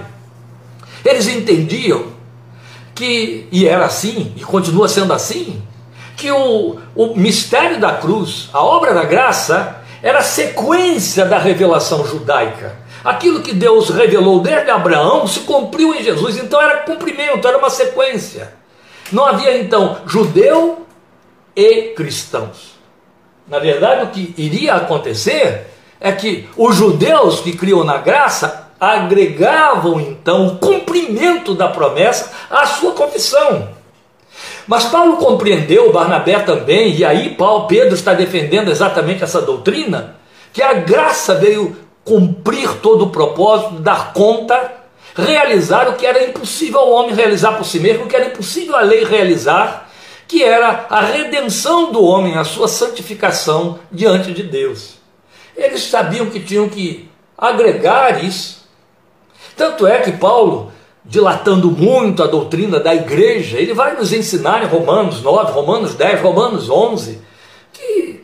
eles 1.03 1.27
entendiam 1.27 2.07
que, 2.93 3.47
e 3.51 3.65
era 3.67 3.85
assim, 3.85 4.33
e 4.35 4.41
continua 4.41 4.89
sendo 4.89 5.13
assim, 5.13 5.61
que 6.17 6.29
o, 6.31 6.77
o 6.93 7.15
mistério 7.15 7.79
da 7.79 7.93
cruz, 7.93 8.49
a 8.53 8.61
obra 8.61 8.93
da 8.93 9.03
graça, 9.03 9.81
era 10.05 10.21
sequência 10.21 11.25
da 11.25 11.39
revelação 11.39 12.05
judaica. 12.05 12.75
Aquilo 13.03 13.41
que 13.41 13.51
Deus 13.51 13.89
revelou 13.89 14.39
desde 14.39 14.69
Abraão 14.69 15.25
se 15.25 15.39
cumpriu 15.39 15.95
em 15.95 16.03
Jesus, 16.03 16.37
então 16.37 16.61
era 16.61 16.83
cumprimento, 16.83 17.47
era 17.47 17.57
uma 17.57 17.71
sequência. 17.71 18.53
Não 19.11 19.25
havia 19.25 19.57
então 19.57 19.97
judeu 20.05 20.85
e 21.55 21.93
cristãos. 21.95 22.75
Na 23.47 23.57
verdade, 23.57 24.03
o 24.03 24.07
que 24.09 24.35
iria 24.37 24.75
acontecer 24.75 25.71
é 25.99 26.11
que 26.11 26.47
os 26.55 26.75
judeus 26.75 27.39
que 27.39 27.57
criam 27.57 27.83
na 27.83 27.97
graça 27.97 28.69
agregavam 28.79 29.99
então 29.99 30.45
o 30.45 30.57
cumprimento 30.59 31.55
da 31.55 31.69
promessa 31.69 32.31
à 32.51 32.67
sua 32.67 32.91
confissão. 32.91 33.69
Mas 34.67 34.85
Paulo 34.85 35.17
compreendeu, 35.17 35.91
Barnabé 35.91 36.39
também, 36.39 36.95
e 36.95 37.05
aí 37.05 37.35
Paulo, 37.35 37.67
Pedro 37.67 37.93
está 37.93 38.13
defendendo 38.13 38.71
exatamente 38.71 39.23
essa 39.23 39.41
doutrina, 39.41 40.15
que 40.51 40.61
a 40.61 40.73
graça 40.73 41.35
veio 41.35 41.75
cumprir 42.03 42.69
todo 42.81 43.05
o 43.05 43.09
propósito, 43.09 43.79
dar 43.79 44.13
conta, 44.13 44.73
realizar 45.15 45.89
o 45.89 45.93
que 45.93 46.05
era 46.05 46.23
impossível 46.23 46.79
ao 46.79 46.91
homem 46.91 47.15
realizar 47.15 47.53
por 47.53 47.65
si 47.65 47.79
mesmo, 47.79 48.05
o 48.05 48.07
que 48.07 48.15
era 48.15 48.27
impossível 48.27 48.75
à 48.75 48.81
lei 48.81 49.03
realizar, 49.03 49.89
que 50.27 50.43
era 50.43 50.87
a 50.89 51.01
redenção 51.01 51.91
do 51.91 52.03
homem, 52.03 52.37
a 52.37 52.43
sua 52.43 52.67
santificação 52.67 53.79
diante 53.91 54.31
de 54.31 54.43
Deus. 54.43 54.95
Eles 55.55 55.83
sabiam 55.83 56.25
que 56.27 56.39
tinham 56.39 56.67
que 56.67 57.09
agregar 57.37 58.23
isso. 58.23 58.67
Tanto 59.55 59.87
é 59.87 59.99
que 59.99 60.11
Paulo, 60.11 60.71
dilatando 61.07 61.69
muito 61.69 62.23
a 62.23 62.27
doutrina 62.27 62.79
da 62.79 62.93
igreja, 62.93 63.57
ele 63.57 63.73
vai 63.73 63.95
nos 63.95 64.11
ensinar 64.11 64.63
em 64.63 64.67
Romanos 64.67 65.21
9, 65.21 65.51
Romanos 65.51 65.93
10, 65.93 66.21
Romanos 66.21 66.69
11, 66.69 67.21
que 67.71 68.23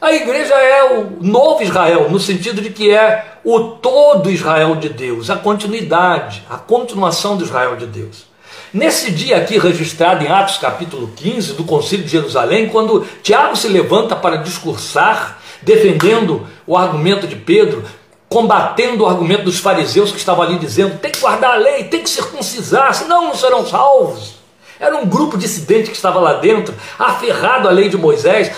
a 0.00 0.12
igreja 0.12 0.54
é 0.54 0.98
o 0.98 1.18
novo 1.20 1.62
Israel, 1.62 2.10
no 2.10 2.18
sentido 2.18 2.62
de 2.62 2.70
que 2.70 2.90
é 2.90 3.36
o 3.44 3.60
todo 3.60 4.30
Israel 4.30 4.76
de 4.76 4.88
Deus, 4.88 5.28
a 5.28 5.36
continuidade, 5.36 6.42
a 6.48 6.56
continuação 6.56 7.36
do 7.36 7.44
Israel 7.44 7.76
de 7.76 7.86
Deus. 7.86 8.26
Nesse 8.72 9.10
dia 9.10 9.36
aqui 9.36 9.58
registrado 9.58 10.24
em 10.24 10.28
Atos 10.28 10.56
capítulo 10.56 11.12
15 11.14 11.52
do 11.52 11.64
Concílio 11.64 12.06
de 12.06 12.10
Jerusalém, 12.10 12.70
quando 12.70 13.06
Tiago 13.22 13.54
se 13.54 13.68
levanta 13.68 14.16
para 14.16 14.36
discursar, 14.36 15.38
defendendo 15.60 16.46
o 16.66 16.76
argumento 16.76 17.26
de 17.26 17.36
Pedro, 17.36 17.84
combatendo 18.32 19.04
o 19.04 19.06
argumento 19.06 19.44
dos 19.44 19.58
fariseus 19.58 20.10
que 20.10 20.16
estavam 20.16 20.42
ali 20.42 20.58
dizendo: 20.58 20.98
tem 20.98 21.12
que 21.12 21.20
guardar 21.20 21.52
a 21.52 21.56
lei, 21.56 21.84
tem 21.84 22.02
que 22.02 22.08
circuncisar, 22.08 22.94
senão 22.94 23.26
não 23.26 23.34
serão 23.34 23.66
salvos. 23.66 24.36
Era 24.80 24.96
um 24.96 25.06
grupo 25.06 25.36
dissidente 25.36 25.90
que 25.90 25.96
estava 25.96 26.18
lá 26.18 26.34
dentro, 26.34 26.74
aferrado 26.98 27.68
à 27.68 27.70
lei 27.70 27.88
de 27.88 27.96
Moisés, 27.96 28.50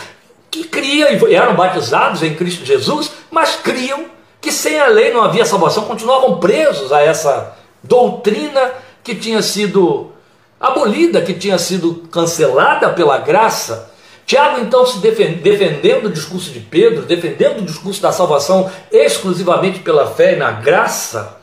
que 0.51 0.65
cria 0.65 1.13
e 1.13 1.35
eram 1.35 1.55
batizados 1.55 2.23
em 2.23 2.35
Cristo 2.35 2.65
Jesus, 2.65 3.11
mas 3.31 3.57
criam 3.57 4.07
que 4.41 4.53
sem 4.53 4.79
a 4.79 4.87
lei 4.87 5.13
não 5.13 5.23
havia 5.23 5.45
salvação, 5.45 5.85
continuavam 5.85 6.39
presos 6.39 6.93
a 6.93 7.03
essa 7.03 7.57
doutrina 7.83 8.73
que 9.03 9.15
tinha 9.15 9.43
sido 9.43 10.13
abolida, 10.61 11.21
que 11.21 11.35
tinha 11.35 11.59
sido 11.59 12.07
cancelada 12.11 12.91
pela 12.91 13.19
graça. 13.19 13.91
Tiago, 14.27 14.61
então, 14.61 14.87
se 14.87 14.99
defendendo 14.99 16.07
o 16.07 16.13
discurso 16.13 16.51
de 16.51 16.61
Pedro, 16.61 17.03
defendendo 17.03 17.59
o 17.59 17.65
discurso 17.65 18.01
da 18.01 18.11
salvação 18.11 18.71
exclusivamente 18.91 19.81
pela 19.81 20.07
fé 20.07 20.33
e 20.33 20.37
na 20.37 20.51
graça, 20.51 21.37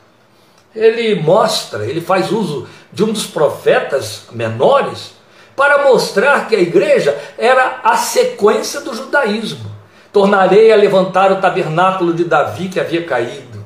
ele 0.74 1.14
mostra, 1.20 1.84
ele 1.84 2.00
faz 2.00 2.32
uso 2.32 2.66
de 2.92 3.04
um 3.04 3.12
dos 3.12 3.26
profetas 3.26 4.24
menores 4.32 5.14
para 5.54 5.84
mostrar 5.84 6.48
que 6.48 6.56
a 6.56 6.60
igreja 6.60 7.16
era 7.38 7.80
a 7.84 7.96
sequência 7.96 8.80
do 8.80 8.94
judaísmo. 8.94 9.70
Tornarei 10.12 10.72
a 10.72 10.76
levantar 10.76 11.30
o 11.30 11.40
tabernáculo 11.40 12.12
de 12.12 12.24
Davi 12.24 12.68
que 12.68 12.80
havia 12.80 13.04
caído. 13.04 13.64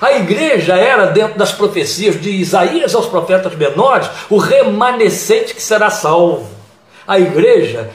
A 0.00 0.12
igreja 0.12 0.76
era, 0.76 1.06
dentro 1.06 1.38
das 1.38 1.52
profecias 1.52 2.20
de 2.20 2.30
Isaías 2.30 2.94
aos 2.94 3.06
profetas 3.06 3.54
menores, 3.54 4.08
o 4.28 4.36
remanescente 4.36 5.54
que 5.54 5.62
será 5.62 5.88
salvo. 5.88 6.50
A 7.06 7.18
igreja 7.18 7.90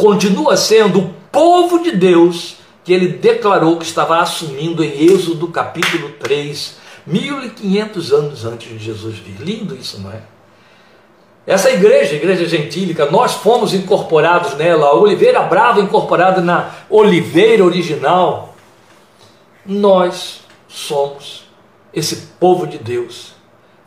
continua 0.00 0.56
sendo 0.56 0.98
o 0.98 1.14
povo 1.30 1.82
de 1.82 1.92
Deus 1.92 2.56
que 2.82 2.90
ele 2.90 3.08
declarou 3.08 3.76
que 3.76 3.84
estava 3.84 4.18
assumindo 4.18 4.82
em 4.82 5.12
Êxodo 5.12 5.46
capítulo 5.48 6.08
3, 6.18 6.78
1500 7.06 8.10
anos 8.10 8.44
antes 8.46 8.66
de 8.66 8.78
Jesus 8.78 9.18
vir. 9.18 9.36
Lindo 9.38 9.76
isso, 9.76 10.00
não 10.00 10.10
é? 10.10 10.22
Essa 11.46 11.70
igreja, 11.70 12.14
igreja 12.14 12.46
gentílica, 12.46 13.10
nós 13.10 13.34
fomos 13.34 13.74
incorporados 13.74 14.54
nela, 14.54 14.86
a 14.86 14.94
oliveira 14.94 15.42
brava 15.42 15.80
incorporada 15.82 16.40
na 16.40 16.70
oliveira 16.88 17.62
original. 17.62 18.54
Nós 19.66 20.40
somos 20.66 21.44
esse 21.92 22.16
povo 22.40 22.66
de 22.66 22.78
Deus, 22.78 23.34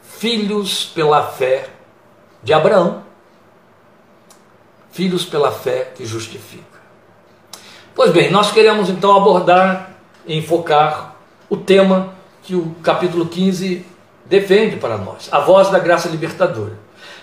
filhos 0.04 0.86
pela 0.94 1.24
fé 1.24 1.70
de 2.44 2.54
Abraão, 2.54 3.02
filhos 4.94 5.26
pela 5.26 5.52
fé 5.52 5.92
que 5.96 6.06
justifica. 6.06 6.64
Pois 7.96 8.12
bem, 8.12 8.32
nós 8.32 8.52
queremos 8.52 8.90
então 8.90 9.16
abordar 9.16 9.92
e 10.26 10.38
enfocar 10.38 11.16
o 11.50 11.58
tema 11.58 12.14
que 12.44 12.56
o 12.56 12.76
capítulo 12.82 13.26
15 13.26 13.86
defende 14.26 14.78
para 14.78 14.98
nós, 14.98 15.28
a 15.32 15.40
voz 15.40 15.70
da 15.70 15.80
graça 15.80 16.08
libertadora. 16.08 16.78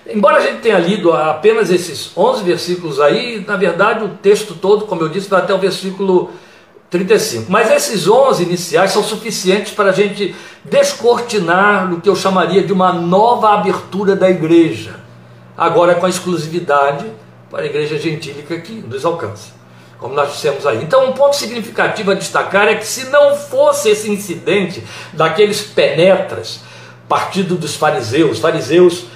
Embora 0.06 0.38
a 0.38 0.40
gente 0.40 0.60
tenha 0.60 0.78
lido 0.78 1.12
apenas 1.12 1.70
esses 1.70 2.16
11 2.16 2.42
versículos 2.42 3.00
aí, 3.00 3.44
na 3.46 3.56
verdade 3.56 4.04
o 4.04 4.08
texto 4.08 4.54
todo, 4.54 4.86
como 4.86 5.02
eu 5.02 5.08
disse, 5.08 5.30
vai 5.30 5.40
até 5.40 5.54
o 5.54 5.58
versículo 5.58 6.30
35. 6.90 7.50
Mas 7.50 7.70
esses 7.70 8.08
11 8.08 8.42
iniciais 8.42 8.90
são 8.90 9.02
suficientes 9.02 9.72
para 9.72 9.90
a 9.90 9.92
gente 9.92 10.34
descortinar 10.64 11.92
o 11.92 12.00
que 12.00 12.08
eu 12.08 12.16
chamaria 12.16 12.62
de 12.62 12.72
uma 12.72 12.92
nova 12.92 13.54
abertura 13.54 14.16
da 14.16 14.28
igreja, 14.28 14.98
agora 15.56 15.94
com 15.94 16.06
a 16.06 16.08
exclusividade 16.08 17.06
para 17.50 17.62
a 17.62 17.66
igreja 17.66 17.98
gentílica 17.98 18.58
que 18.60 18.72
nos 18.72 19.04
alcança, 19.04 19.50
como 19.98 20.14
nós 20.14 20.32
dissemos 20.32 20.64
aí. 20.66 20.82
Então, 20.82 21.08
um 21.08 21.12
ponto 21.12 21.34
significativo 21.34 22.12
a 22.12 22.14
destacar 22.14 22.68
é 22.68 22.76
que 22.76 22.86
se 22.86 23.06
não 23.06 23.34
fosse 23.34 23.90
esse 23.90 24.08
incidente 24.10 24.82
daqueles 25.12 25.60
penetras, 25.60 26.60
partido 27.08 27.56
dos 27.56 27.74
fariseus, 27.74 28.38
fariseus 28.38 29.06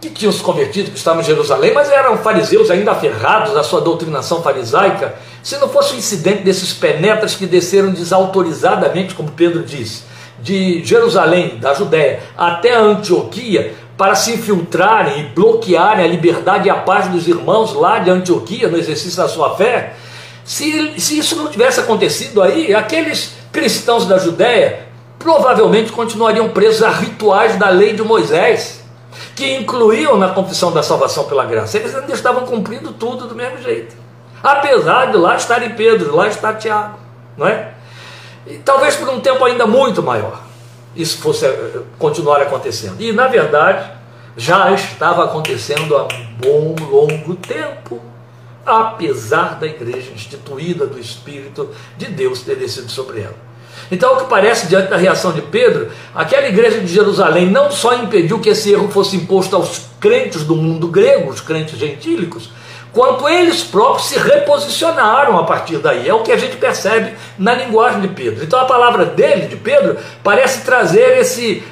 que 0.00 0.10
tinham 0.10 0.32
se 0.32 0.42
convertido, 0.42 0.90
que 0.90 0.96
estavam 0.96 1.20
em 1.20 1.24
Jerusalém, 1.24 1.72
mas 1.74 1.90
eram 1.90 2.18
fariseus 2.18 2.70
ainda 2.70 2.92
aferrados 2.92 3.56
à 3.56 3.62
sua 3.62 3.80
doutrinação 3.80 4.42
farisaica, 4.42 5.14
se 5.42 5.56
não 5.58 5.68
fosse 5.68 5.94
o 5.94 5.96
incidente 5.96 6.42
desses 6.42 6.72
penetras 6.72 7.34
que 7.34 7.46
desceram 7.46 7.90
desautorizadamente, 7.90 9.14
como 9.14 9.30
Pedro 9.32 9.62
diz, 9.62 10.04
de 10.42 10.82
Jerusalém, 10.84 11.58
da 11.58 11.74
Judéia, 11.74 12.20
até 12.36 12.74
a 12.74 12.80
Antioquia, 12.80 13.74
para 14.00 14.14
se 14.14 14.32
infiltrarem 14.32 15.20
e 15.20 15.22
bloquearem 15.24 16.02
a 16.02 16.08
liberdade 16.08 16.68
e 16.68 16.70
a 16.70 16.74
paz 16.74 17.08
dos 17.08 17.28
irmãos 17.28 17.74
lá 17.74 17.98
de 17.98 18.08
Antioquia, 18.08 18.66
no 18.66 18.78
exercício 18.78 19.18
da 19.18 19.28
sua 19.28 19.54
fé, 19.56 19.92
se, 20.42 20.98
se 20.98 21.18
isso 21.18 21.36
não 21.36 21.48
tivesse 21.48 21.80
acontecido 21.80 22.40
aí, 22.40 22.74
aqueles 22.74 23.34
cristãos 23.52 24.06
da 24.06 24.16
Judéia 24.16 24.86
provavelmente 25.18 25.92
continuariam 25.92 26.48
presos 26.48 26.82
a 26.82 26.88
rituais 26.88 27.58
da 27.58 27.68
lei 27.68 27.92
de 27.92 28.02
Moisés 28.02 28.82
que 29.36 29.54
incluíam 29.54 30.16
na 30.16 30.30
confissão 30.30 30.72
da 30.72 30.82
salvação 30.82 31.24
pela 31.24 31.44
graça. 31.44 31.76
Eles 31.76 31.94
ainda 31.94 32.14
estavam 32.14 32.46
cumprindo 32.46 32.92
tudo 32.92 33.26
do 33.26 33.34
mesmo 33.34 33.60
jeito. 33.60 33.94
Apesar 34.42 35.10
de 35.10 35.18
lá 35.18 35.36
estar 35.36 35.62
em 35.62 35.74
Pedro, 35.74 36.16
lá 36.16 36.26
está 36.26 36.54
Tiago, 36.54 36.98
não 37.36 37.46
é? 37.46 37.72
E 38.46 38.56
talvez 38.56 38.96
por 38.96 39.10
um 39.10 39.20
tempo 39.20 39.44
ainda 39.44 39.66
muito 39.66 40.02
maior 40.02 40.48
isso 40.94 41.18
fosse 41.18 41.46
eh, 41.46 41.82
continuar 41.98 42.42
acontecendo. 42.42 42.96
E 43.00 43.12
na 43.12 43.26
verdade 43.28 44.00
já 44.36 44.72
estava 44.72 45.24
acontecendo 45.24 45.96
há 45.96 46.04
um 46.04 46.26
bom 46.38 46.76
longo 46.90 47.34
tempo, 47.34 48.00
apesar 48.64 49.58
da 49.58 49.66
igreja 49.66 50.12
instituída 50.12 50.86
do 50.86 50.98
Espírito 50.98 51.70
de 51.98 52.06
Deus 52.06 52.42
ter 52.42 52.56
descido 52.56 52.90
sobre 52.90 53.20
ela. 53.20 53.50
Então, 53.90 54.14
o 54.14 54.16
que 54.18 54.24
parece, 54.26 54.68
diante 54.68 54.88
da 54.88 54.96
reação 54.96 55.32
de 55.32 55.42
Pedro, 55.42 55.90
aquela 56.14 56.48
igreja 56.48 56.80
de 56.80 56.86
Jerusalém 56.86 57.50
não 57.50 57.70
só 57.70 57.94
impediu 57.94 58.38
que 58.38 58.50
esse 58.50 58.72
erro 58.72 58.88
fosse 58.88 59.16
imposto 59.16 59.56
aos 59.56 59.82
crentes 59.98 60.44
do 60.44 60.54
mundo 60.54 60.86
grego, 60.86 61.30
os 61.30 61.40
crentes 61.40 61.78
gentílicos, 61.78 62.50
quanto 62.92 63.28
eles 63.28 63.62
próprios 63.62 64.08
se 64.08 64.18
reposicionaram 64.18 65.38
a 65.38 65.44
partir 65.44 65.78
daí. 65.78 66.08
É 66.08 66.14
o 66.14 66.22
que 66.22 66.32
a 66.32 66.36
gente 66.36 66.56
percebe 66.56 67.14
na 67.38 67.54
linguagem 67.54 68.00
de 68.00 68.08
Pedro. 68.08 68.44
Então, 68.44 68.60
a 68.60 68.64
palavra 68.64 69.04
dele, 69.04 69.46
de 69.46 69.56
Pedro, 69.56 69.96
parece 70.22 70.64
trazer 70.64 71.18
esse, 71.18 71.62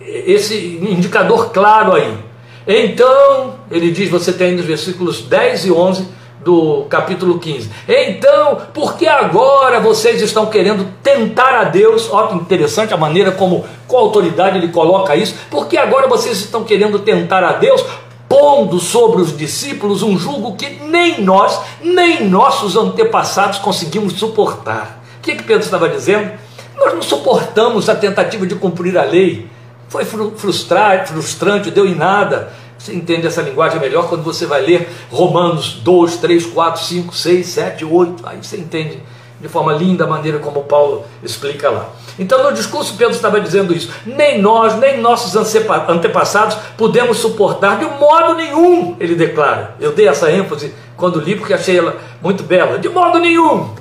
esse 0.00 0.78
indicador 0.82 1.50
claro 1.50 1.94
aí. 1.94 2.18
Então, 2.66 3.54
ele 3.70 3.90
diz, 3.90 4.10
você 4.10 4.32
tem 4.32 4.52
nos 4.52 4.64
versículos 4.64 5.22
10 5.22 5.66
e 5.66 5.72
11 5.72 6.16
do 6.46 6.86
capítulo 6.88 7.40
15. 7.40 7.68
Então, 7.88 8.58
por 8.72 8.96
que 8.96 9.08
agora 9.08 9.80
vocês 9.80 10.22
estão 10.22 10.46
querendo 10.46 10.86
tentar 11.02 11.58
a 11.58 11.64
Deus? 11.64 12.08
Olha 12.08 12.28
que 12.28 12.34
interessante 12.36 12.94
a 12.94 12.96
maneira 12.96 13.32
como, 13.32 13.64
com 13.88 13.96
autoridade, 13.96 14.56
ele 14.56 14.68
coloca 14.68 15.16
isso. 15.16 15.34
Por 15.50 15.66
que 15.66 15.76
agora 15.76 16.06
vocês 16.06 16.38
estão 16.38 16.62
querendo 16.62 17.00
tentar 17.00 17.42
a 17.42 17.54
Deus? 17.54 17.84
Pondo 18.28 18.80
sobre 18.80 19.22
os 19.22 19.36
discípulos 19.36 20.02
um 20.02 20.18
jugo 20.18 20.56
que 20.56 20.68
nem 20.68 21.22
nós, 21.22 21.60
nem 21.82 22.28
nossos 22.28 22.76
antepassados 22.76 23.58
conseguimos 23.58 24.14
suportar. 24.14 25.02
O 25.18 25.22
que, 25.22 25.36
que 25.36 25.42
Pedro 25.42 25.64
estava 25.64 25.88
dizendo? 25.88 26.32
Nós 26.76 26.94
não 26.94 27.02
suportamos 27.02 27.88
a 27.88 27.94
tentativa 27.94 28.46
de 28.46 28.54
cumprir 28.54 28.96
a 28.98 29.04
lei. 29.04 29.48
Foi 29.88 30.04
frustrante, 30.04 31.12
frustrante, 31.12 31.70
deu 31.70 31.86
em 31.86 31.94
nada 31.94 32.52
você 32.78 32.94
entende 32.94 33.26
essa 33.26 33.42
linguagem 33.42 33.80
melhor 33.80 34.08
quando 34.08 34.22
você 34.22 34.46
vai 34.46 34.60
ler 34.60 34.88
Romanos 35.10 35.80
2, 35.82 36.16
3, 36.18 36.46
4, 36.46 36.84
5, 36.84 37.16
6, 37.16 37.46
7, 37.46 37.84
8. 37.84 38.28
Aí 38.28 38.38
você 38.40 38.56
entende 38.58 39.02
de 39.40 39.48
forma 39.48 39.72
linda 39.72 40.04
a 40.04 40.06
maneira 40.06 40.38
como 40.38 40.62
Paulo 40.64 41.04
explica 41.22 41.70
lá. 41.70 41.90
Então, 42.18 42.42
no 42.42 42.52
discurso, 42.52 42.94
Pedro 42.96 43.14
estava 43.14 43.40
dizendo 43.40 43.74
isso: 43.74 43.90
nem 44.04 44.40
nós, 44.40 44.76
nem 44.76 44.98
nossos 45.00 45.36
antepassados 45.36 46.56
pudemos 46.76 47.18
suportar 47.18 47.78
de 47.78 47.84
modo 47.84 48.34
nenhum, 48.34 48.96
ele 48.98 49.14
declara. 49.14 49.74
Eu 49.78 49.92
dei 49.92 50.08
essa 50.08 50.30
ênfase 50.30 50.74
quando 50.96 51.20
li, 51.20 51.36
porque 51.36 51.52
achei 51.52 51.78
ela 51.78 51.96
muito 52.22 52.42
bela. 52.42 52.78
De 52.78 52.88
modo 52.88 53.18
nenhum. 53.18 53.74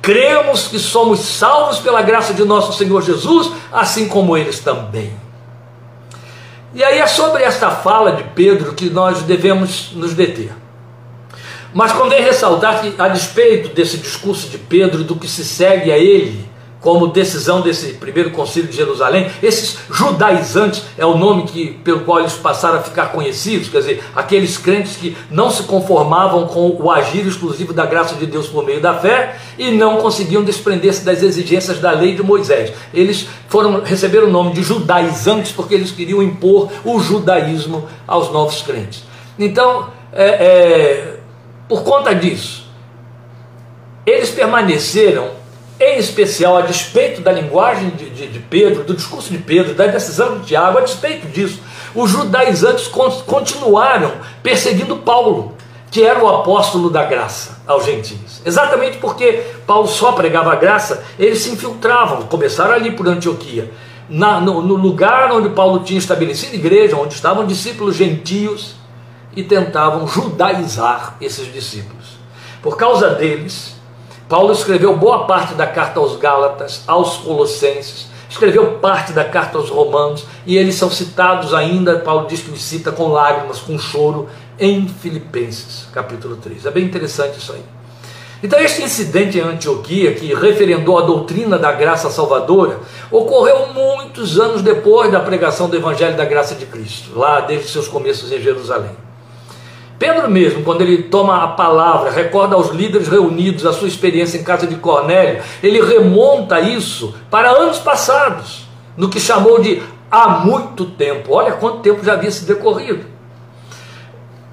Cremos 0.00 0.68
que 0.68 0.78
somos 0.78 1.18
salvos 1.18 1.80
pela 1.80 2.00
graça 2.00 2.32
de 2.32 2.44
nosso 2.44 2.72
Senhor 2.72 3.02
Jesus, 3.02 3.50
assim 3.72 4.06
como 4.06 4.36
eles 4.36 4.60
também. 4.60 5.12
E 6.72 6.84
aí 6.84 6.98
é 6.98 7.06
sobre 7.06 7.42
esta 7.42 7.70
fala 7.70 8.12
de 8.12 8.22
Pedro 8.22 8.74
que 8.74 8.88
nós 8.88 9.22
devemos 9.22 9.90
nos 9.94 10.14
deter. 10.14 10.52
Mas 11.76 11.92
convém 11.92 12.22
ressaltar 12.22 12.80
que, 12.80 12.94
a 12.98 13.06
despeito 13.06 13.68
desse 13.68 13.98
discurso 13.98 14.48
de 14.48 14.56
Pedro, 14.56 15.04
do 15.04 15.14
que 15.14 15.28
se 15.28 15.44
segue 15.44 15.92
a 15.92 15.98
ele, 15.98 16.48
como 16.80 17.08
decisão 17.08 17.60
desse 17.60 17.92
primeiro 17.92 18.30
concílio 18.30 18.70
de 18.70 18.74
Jerusalém, 18.74 19.30
esses 19.42 19.76
judaizantes 19.90 20.82
é 20.96 21.04
o 21.04 21.18
nome 21.18 21.42
que, 21.42 21.72
pelo 21.84 22.00
qual 22.00 22.20
eles 22.20 22.32
passaram 22.32 22.78
a 22.78 22.82
ficar 22.82 23.12
conhecidos, 23.12 23.68
quer 23.68 23.80
dizer, 23.80 24.02
aqueles 24.14 24.56
crentes 24.56 24.96
que 24.96 25.14
não 25.30 25.50
se 25.50 25.64
conformavam 25.64 26.46
com 26.46 26.74
o 26.80 26.90
agir 26.90 27.26
exclusivo 27.26 27.74
da 27.74 27.84
graça 27.84 28.14
de 28.14 28.24
Deus 28.24 28.48
por 28.48 28.64
meio 28.64 28.80
da 28.80 28.94
fé 28.94 29.36
e 29.58 29.70
não 29.70 29.98
conseguiam 29.98 30.42
desprender-se 30.42 31.04
das 31.04 31.22
exigências 31.22 31.78
da 31.78 31.90
lei 31.90 32.14
de 32.14 32.22
Moisés. 32.22 32.72
Eles 32.94 33.28
foram 33.50 33.82
receberam 33.82 34.28
o 34.28 34.32
nome 34.32 34.54
de 34.54 34.62
judaizantes 34.62 35.52
porque 35.52 35.74
eles 35.74 35.90
queriam 35.90 36.22
impor 36.22 36.70
o 36.86 36.98
judaísmo 37.00 37.86
aos 38.06 38.32
novos 38.32 38.62
crentes. 38.62 39.04
Então, 39.38 39.90
é, 40.10 40.24
é, 40.24 41.15
por 41.68 41.82
conta 41.82 42.14
disso, 42.14 42.66
eles 44.04 44.30
permaneceram 44.30 45.30
em 45.78 45.98
especial 45.98 46.56
a 46.56 46.62
despeito 46.62 47.20
da 47.20 47.30
linguagem 47.30 47.90
de, 47.90 48.08
de, 48.08 48.26
de, 48.28 48.38
Pedro, 48.38 48.84
do 48.84 48.94
discurso 48.94 49.30
de 49.30 49.38
Pedro, 49.38 49.74
da 49.74 49.86
decisão 49.86 50.38
de 50.38 50.46
Tiago, 50.46 50.78
a 50.78 50.80
despeito 50.80 51.26
disso, 51.26 51.60
os 51.94 52.10
judaizantes 52.10 52.88
continuaram 53.26 54.12
perseguindo 54.42 54.96
Paulo, 54.96 55.54
que 55.90 56.02
era 56.02 56.22
o 56.22 56.28
apóstolo 56.28 56.88
da 56.88 57.04
graça 57.04 57.62
aos 57.66 57.84
gentios. 57.84 58.40
Exatamente 58.44 58.98
porque 58.98 59.42
Paulo 59.66 59.86
só 59.86 60.12
pregava 60.12 60.52
a 60.52 60.56
graça, 60.56 61.04
eles 61.18 61.40
se 61.40 61.50
infiltravam, 61.50 62.22
começaram 62.22 62.72
ali 62.72 62.92
por 62.92 63.06
Antioquia, 63.06 63.70
na, 64.08 64.40
no, 64.40 64.62
no 64.62 64.74
lugar 64.74 65.32
onde 65.32 65.50
Paulo 65.50 65.80
tinha 65.80 65.98
estabelecido 65.98 66.54
igreja, 66.54 66.96
onde 66.96 67.14
estavam 67.14 67.44
discípulos 67.44 67.96
gentios, 67.96 68.76
e 69.36 69.44
tentavam 69.44 70.08
judaizar 70.08 71.16
esses 71.20 71.52
discípulos. 71.52 72.16
Por 72.62 72.76
causa 72.76 73.10
deles, 73.10 73.76
Paulo 74.28 74.52
escreveu 74.52 74.96
boa 74.96 75.26
parte 75.26 75.54
da 75.54 75.66
carta 75.66 76.00
aos 76.00 76.16
Gálatas, 76.16 76.82
aos 76.86 77.18
Colossenses, 77.18 78.08
escreveu 78.28 78.78
parte 78.78 79.12
da 79.12 79.24
carta 79.24 79.56
aos 79.56 79.70
Romanos, 79.70 80.24
e 80.44 80.56
eles 80.56 80.74
são 80.74 80.90
citados 80.90 81.54
ainda, 81.54 82.00
Paulo 82.00 82.26
diz 82.26 82.40
que 82.40 82.50
os 82.50 82.60
cita 82.60 82.90
com 82.90 83.08
lágrimas, 83.08 83.60
com 83.60 83.78
choro, 83.78 84.28
em 84.58 84.88
Filipenses, 84.88 85.86
capítulo 85.92 86.36
3. 86.36 86.66
É 86.66 86.70
bem 86.70 86.84
interessante 86.84 87.38
isso 87.38 87.52
aí. 87.52 87.62
Então, 88.42 88.58
este 88.58 88.82
incidente 88.82 89.38
em 89.38 89.42
Antioquia, 89.42 90.14
que 90.14 90.34
referendou 90.34 90.98
a 90.98 91.02
doutrina 91.02 91.58
da 91.58 91.72
graça 91.72 92.10
salvadora, 92.10 92.80
ocorreu 93.10 93.68
muitos 93.72 94.38
anos 94.38 94.60
depois 94.60 95.10
da 95.10 95.20
pregação 95.20 95.68
do 95.68 95.76
Evangelho 95.76 96.16
da 96.16 96.24
Graça 96.24 96.54
de 96.54 96.66
Cristo, 96.66 97.18
lá 97.18 97.40
desde 97.40 97.68
seus 97.68 97.88
começos 97.88 98.30
em 98.30 98.40
Jerusalém. 98.40 99.05
Pedro 99.98 100.30
mesmo, 100.30 100.62
quando 100.62 100.82
ele 100.82 101.04
toma 101.04 101.42
a 101.42 101.48
palavra, 101.48 102.10
recorda 102.10 102.54
aos 102.54 102.70
líderes 102.70 103.08
reunidos 103.08 103.64
a 103.64 103.72
sua 103.72 103.88
experiência 103.88 104.38
em 104.38 104.44
casa 104.44 104.66
de 104.66 104.76
Cornélio, 104.76 105.42
ele 105.62 105.80
remonta 105.80 106.60
isso 106.60 107.14
para 107.30 107.50
anos 107.50 107.78
passados, 107.78 108.66
no 108.96 109.08
que 109.08 109.18
chamou 109.18 109.60
de 109.60 109.82
há 110.10 110.28
muito 110.28 110.84
tempo. 110.84 111.32
Olha 111.32 111.52
quanto 111.52 111.78
tempo 111.78 112.04
já 112.04 112.12
havia 112.12 112.30
se 112.30 112.44
decorrido. 112.44 113.06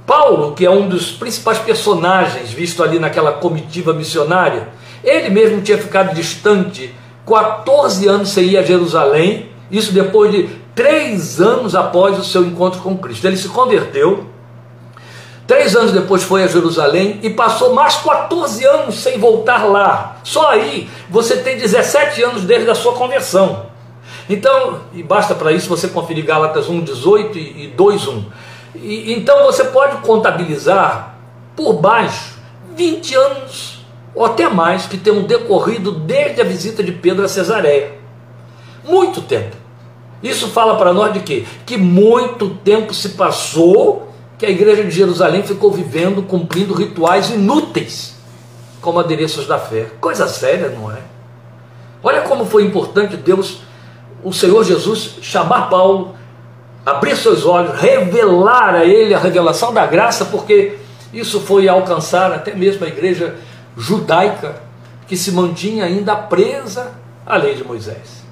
Paulo, 0.06 0.54
que 0.54 0.66
é 0.66 0.70
um 0.70 0.88
dos 0.88 1.12
principais 1.12 1.60
personagens 1.60 2.52
visto 2.52 2.84
ali 2.84 3.00
naquela 3.00 3.34
comitiva 3.34 3.94
missionária, 3.94 4.70
ele 5.04 5.30
mesmo 5.30 5.62
tinha 5.62 5.78
ficado 5.78 6.14
distante 6.14 6.94
14 7.26 8.08
anos 8.08 8.30
sem 8.30 8.46
ir 8.46 8.58
a 8.58 8.64
Jerusalém, 8.64 9.50
isso 9.72 9.94
depois 9.94 10.32
de 10.32 10.50
três 10.76 11.40
anos 11.40 11.76
após 11.76 12.18
o 12.18 12.24
seu 12.24 12.46
encontro 12.46 12.82
com 12.82 12.98
Cristo. 12.98 13.26
Ele 13.26 13.38
se 13.38 13.50
converteu, 13.50 14.26
Três 15.46 15.76
anos 15.76 15.92
depois 15.92 16.24
foi 16.24 16.44
a 16.44 16.48
Jerusalém 16.48 17.20
e 17.22 17.30
passou 17.30 17.74
mais 17.74 17.96
14 17.98 18.66
anos 18.66 18.96
sem 18.96 19.20
voltar 19.20 19.66
lá. 19.66 20.18
Só 20.24 20.50
aí 20.52 20.90
você 21.10 21.38
tem 21.38 21.58
17 21.58 22.24
anos 22.24 22.44
desde 22.44 22.70
a 22.70 22.76
sua 22.76 22.94
conversão. 22.94 23.66
Então, 24.30 24.80
e 24.94 25.04
basta 25.04 25.36
para 25.36 25.52
isso 25.52 25.68
você 25.68 25.90
conferir 25.90 26.26
Gálatas 26.26 26.70
1, 26.70 26.82
18 26.82 27.38
e 27.38 27.68
2, 27.76 28.08
1. 28.08 28.26
E, 28.76 29.14
então 29.14 29.44
você 29.44 29.66
pode 29.66 29.98
contabilizar 29.98 31.18
por 31.56 31.74
baixo 31.74 32.36
20 32.76 33.16
anos 33.16 33.86
ou 34.16 34.26
até 34.26 34.48
mais 34.48 34.86
que 34.86 34.98
tenham 34.98 35.24
decorrido 35.24 35.92
desde 35.92 36.40
a 36.40 36.46
visita 36.46 36.82
de 36.82 36.92
Pedro 36.92 37.26
a 37.26 37.28
Cesareia. 37.28 37.94
Muito 38.84 39.22
tempo. 39.22 39.56
Isso 40.22 40.48
fala 40.48 40.78
para 40.78 40.94
nós 40.94 41.14
de 41.14 41.20
quê? 41.20 41.46
Que 41.66 41.76
muito 41.76 42.50
tempo 42.64 42.94
se 42.94 43.10
passou 43.10 44.13
que 44.38 44.46
a 44.46 44.50
igreja 44.50 44.84
de 44.84 44.92
Jerusalém 44.92 45.44
ficou 45.44 45.72
vivendo, 45.72 46.24
cumprindo 46.24 46.74
rituais 46.74 47.30
inúteis 47.30 48.16
como 48.82 49.00
adereços 49.00 49.48
da 49.48 49.58
fé. 49.58 49.88
Coisa 50.02 50.28
séria, 50.28 50.70
não 50.70 50.92
é? 50.92 51.00
Olha 52.04 52.22
como 52.24 52.46
foi 52.46 52.64
importante 52.64 53.16
Deus, 53.16 53.62
o 54.24 54.34
Senhor 54.34 54.64
Jesus, 54.64 55.16
chamar 55.22 55.70
Paulo, 55.70 56.16
abrir 56.86 57.16
seus 57.16 57.46
olhos, 57.46 57.80
revelar 57.80 58.76
a 58.76 58.86
ele 58.86 59.14
a 59.14 59.20
revelação 59.20 59.74
da 59.74 59.86
graça, 59.86 60.26
porque 60.26 60.78
isso 61.14 61.40
foi 61.40 61.70
alcançar 61.70 62.32
até 62.34 62.54
mesmo 62.54 62.84
a 62.84 62.90
igreja 62.90 63.36
judaica, 63.78 64.62
que 65.08 65.16
se 65.16 65.32
mantinha 65.32 65.86
ainda 65.86 66.16
presa 66.16 66.92
à 67.26 67.38
lei 67.38 67.56
de 67.56 67.64
Moisés. 67.64 68.23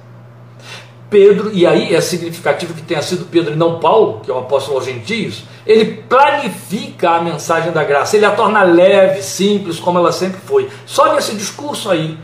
Pedro, 1.12 1.50
e 1.52 1.66
aí 1.66 1.94
é 1.94 2.00
significativo 2.00 2.72
que 2.72 2.80
tenha 2.80 3.02
sido 3.02 3.26
Pedro 3.26 3.52
e 3.52 3.56
não 3.56 3.78
Paulo, 3.78 4.20
que 4.24 4.30
é 4.30 4.34
o 4.34 4.38
apóstolo 4.38 4.78
aos 4.78 4.86
gentios, 4.86 5.44
ele 5.66 6.02
planifica 6.08 7.10
a 7.10 7.22
mensagem 7.22 7.70
da 7.70 7.84
graça, 7.84 8.16
ele 8.16 8.24
a 8.24 8.30
torna 8.30 8.62
leve, 8.62 9.22
simples, 9.22 9.78
como 9.78 9.98
ela 9.98 10.10
sempre 10.10 10.40
foi. 10.40 10.70
Só 10.86 11.14
nesse 11.14 11.36
discurso 11.36 11.90
aí, 11.90 12.18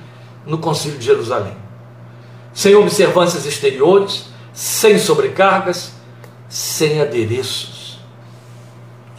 no 0.47 0.57
Concílio 0.57 0.99
de 0.99 1.05
Jerusalém. 1.05 1.53
Sem 2.55 2.75
observâncias 2.75 3.45
exteriores, 3.45 4.25
sem 4.55 4.99
sobrecargas, 4.99 5.93
sem 6.49 7.01
adereços. 7.01 7.99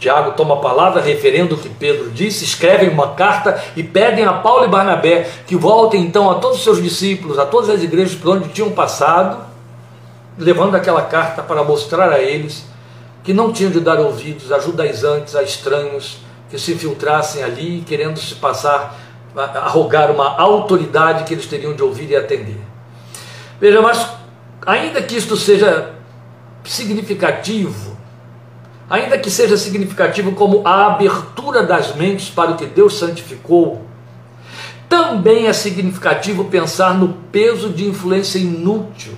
Tiago 0.00 0.32
toma 0.32 0.54
a 0.54 0.58
palavra, 0.58 1.00
referendo 1.00 1.54
o 1.54 1.58
que 1.58 1.68
Pedro 1.68 2.10
disse, 2.10 2.42
escrevem 2.44 2.88
uma 2.88 3.08
carta 3.14 3.62
e 3.76 3.82
pedem 3.82 4.24
a 4.24 4.32
Paulo 4.32 4.64
e 4.64 4.68
Barnabé 4.68 5.30
que 5.46 5.54
voltem 5.54 6.02
então 6.02 6.30
a 6.30 6.36
todos 6.36 6.58
os 6.58 6.64
seus 6.64 6.82
discípulos, 6.82 7.38
a 7.38 7.46
todas 7.46 7.70
as 7.70 7.82
igrejas 7.82 8.14
por 8.14 8.36
onde 8.36 8.48
tinham 8.48 8.72
passado, 8.72 9.49
levando 10.40 10.74
aquela 10.74 11.02
carta 11.02 11.42
para 11.42 11.62
mostrar 11.62 12.10
a 12.10 12.18
eles 12.18 12.64
que 13.22 13.34
não 13.34 13.52
tinham 13.52 13.70
de 13.70 13.80
dar 13.80 14.00
ouvidos 14.00 14.50
a 14.50 14.58
judaizantes, 14.58 15.36
a 15.36 15.42
estranhos 15.42 16.18
que 16.48 16.58
se 16.58 16.72
infiltrassem 16.72 17.44
ali, 17.44 17.84
querendo 17.86 18.18
se 18.18 18.34
passar, 18.36 18.98
a 19.36 19.68
rogar 19.68 20.10
uma 20.10 20.36
autoridade 20.40 21.24
que 21.24 21.34
eles 21.34 21.46
teriam 21.46 21.74
de 21.74 21.82
ouvir 21.82 22.10
e 22.10 22.16
atender. 22.16 22.58
Veja, 23.60 23.80
mas 23.82 24.08
ainda 24.66 25.02
que 25.02 25.16
isto 25.16 25.36
seja 25.36 25.92
significativo, 26.64 27.96
ainda 28.88 29.18
que 29.18 29.30
seja 29.30 29.56
significativo 29.56 30.32
como 30.32 30.66
a 30.66 30.86
abertura 30.86 31.62
das 31.62 31.94
mentes 31.94 32.30
para 32.30 32.52
o 32.52 32.56
que 32.56 32.66
Deus 32.66 32.98
santificou, 32.98 33.82
também 34.88 35.46
é 35.46 35.52
significativo 35.52 36.46
pensar 36.46 36.94
no 36.94 37.10
peso 37.30 37.68
de 37.68 37.86
influência 37.86 38.38
inútil 38.38 39.16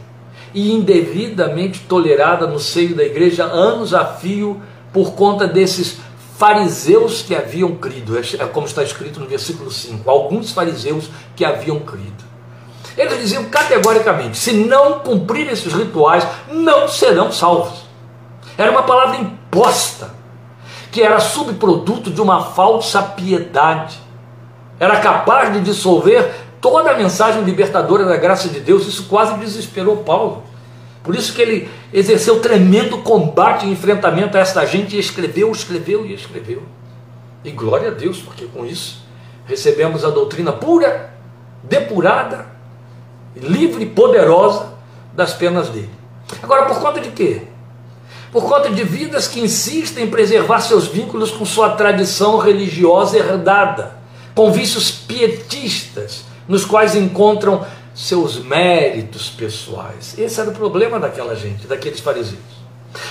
e 0.55 0.73
indevidamente 0.73 1.81
tolerada 1.81 2.47
no 2.47 2.59
seio 2.59 2.95
da 2.95 3.05
igreja 3.05 3.45
anos 3.45 3.95
a 3.95 4.05
fio 4.05 4.61
por 4.93 5.13
conta 5.15 5.47
desses 5.47 5.99
fariseus 6.37 7.23
que 7.23 7.35
haviam 7.35 7.77
crido, 7.77 8.19
é 8.19 8.47
como 8.47 8.67
está 8.67 8.83
escrito 8.83 9.21
no 9.21 9.27
versículo 9.27 9.71
5, 9.71 10.11
alguns 10.11 10.51
fariseus 10.51 11.09
que 11.37 11.45
haviam 11.45 11.79
crido. 11.81 12.25
Eles 12.97 13.19
diziam 13.21 13.45
categoricamente: 13.45 14.37
se 14.37 14.53
não 14.53 14.99
cumprirem 14.99 15.53
esses 15.53 15.73
rituais, 15.73 16.27
não 16.51 16.89
serão 16.89 17.33
salvos. 17.33 17.83
Era 18.59 18.71
uma 18.71 18.83
palavra 18.83 19.17
imposta, 19.17 20.15
que 20.91 21.01
era 21.01 21.21
subproduto 21.21 22.11
de 22.11 22.21
uma 22.21 22.45
falsa 22.47 23.03
piedade. 23.03 23.99
Era 24.79 25.01
capaz 25.01 25.53
de 25.53 25.61
dissolver 25.61 26.35
toda 26.63 26.93
a 26.93 26.97
mensagem 26.97 27.43
libertadora 27.43 28.05
da 28.05 28.17
graça 28.17 28.49
de 28.49 28.61
Deus, 28.61 28.87
isso 28.87 29.07
quase 29.09 29.35
desesperou 29.35 29.99
Paulo. 29.99 30.45
Por 31.03 31.17
isso 31.17 31.35
que 31.35 31.43
ele 31.43 31.69
exerceu 31.93 32.41
tremendo 32.41 32.99
combate 32.99 33.67
e 33.67 33.71
enfrentamento 33.71 34.39
a 34.39 34.41
esta 34.41 34.65
gente 34.65 34.97
e 34.97 35.01
escreveu, 35.01 35.51
escreveu 35.51 36.07
e 36.07 36.15
escreveu. 36.15 36.63
E 37.45 37.51
glória 37.51 37.89
a 37.89 37.91
Deus, 37.91 38.21
porque 38.21 38.47
com 38.47 38.65
isso 38.65 39.03
recebemos 39.45 40.05
a 40.05 40.11
doutrina 40.11 40.53
pura 40.53 41.13
depurada, 41.65 42.47
livre 43.35 43.83
e 43.83 43.87
poderosa 43.87 44.75
das 45.13 45.35
penas 45.35 45.69
dele. 45.69 45.91
Agora, 46.41 46.67
por 46.67 46.81
conta 46.81 47.01
de 47.01 47.11
quê? 47.11 47.43
Por 48.31 48.45
conta 48.45 48.71
de 48.71 48.85
vidas 48.85 49.27
que 49.27 49.41
insistem 49.41 50.05
em 50.05 50.11
preservar 50.11 50.61
seus 50.61 50.87
vínculos 50.87 51.33
com 51.33 51.45
sua 51.45 51.71
tradição 51.71 52.39
religiosa 52.39 53.19
herdada, 53.19 53.97
com 54.33 54.53
vícios 54.53 54.93
pietistas, 54.93 56.32
nos 56.49 56.65
quais 56.65 56.95
encontram 56.95 57.65
seus 57.95 58.39
méritos 58.39 59.31
pessoais. 59.31 60.19
Esse 60.19 60.41
era 60.41 60.51
o 60.51 60.55
problema 60.55 60.99
daquela 60.99 61.35
gente, 61.35 61.67
daqueles 61.67 62.01
fariseus. 62.01 62.63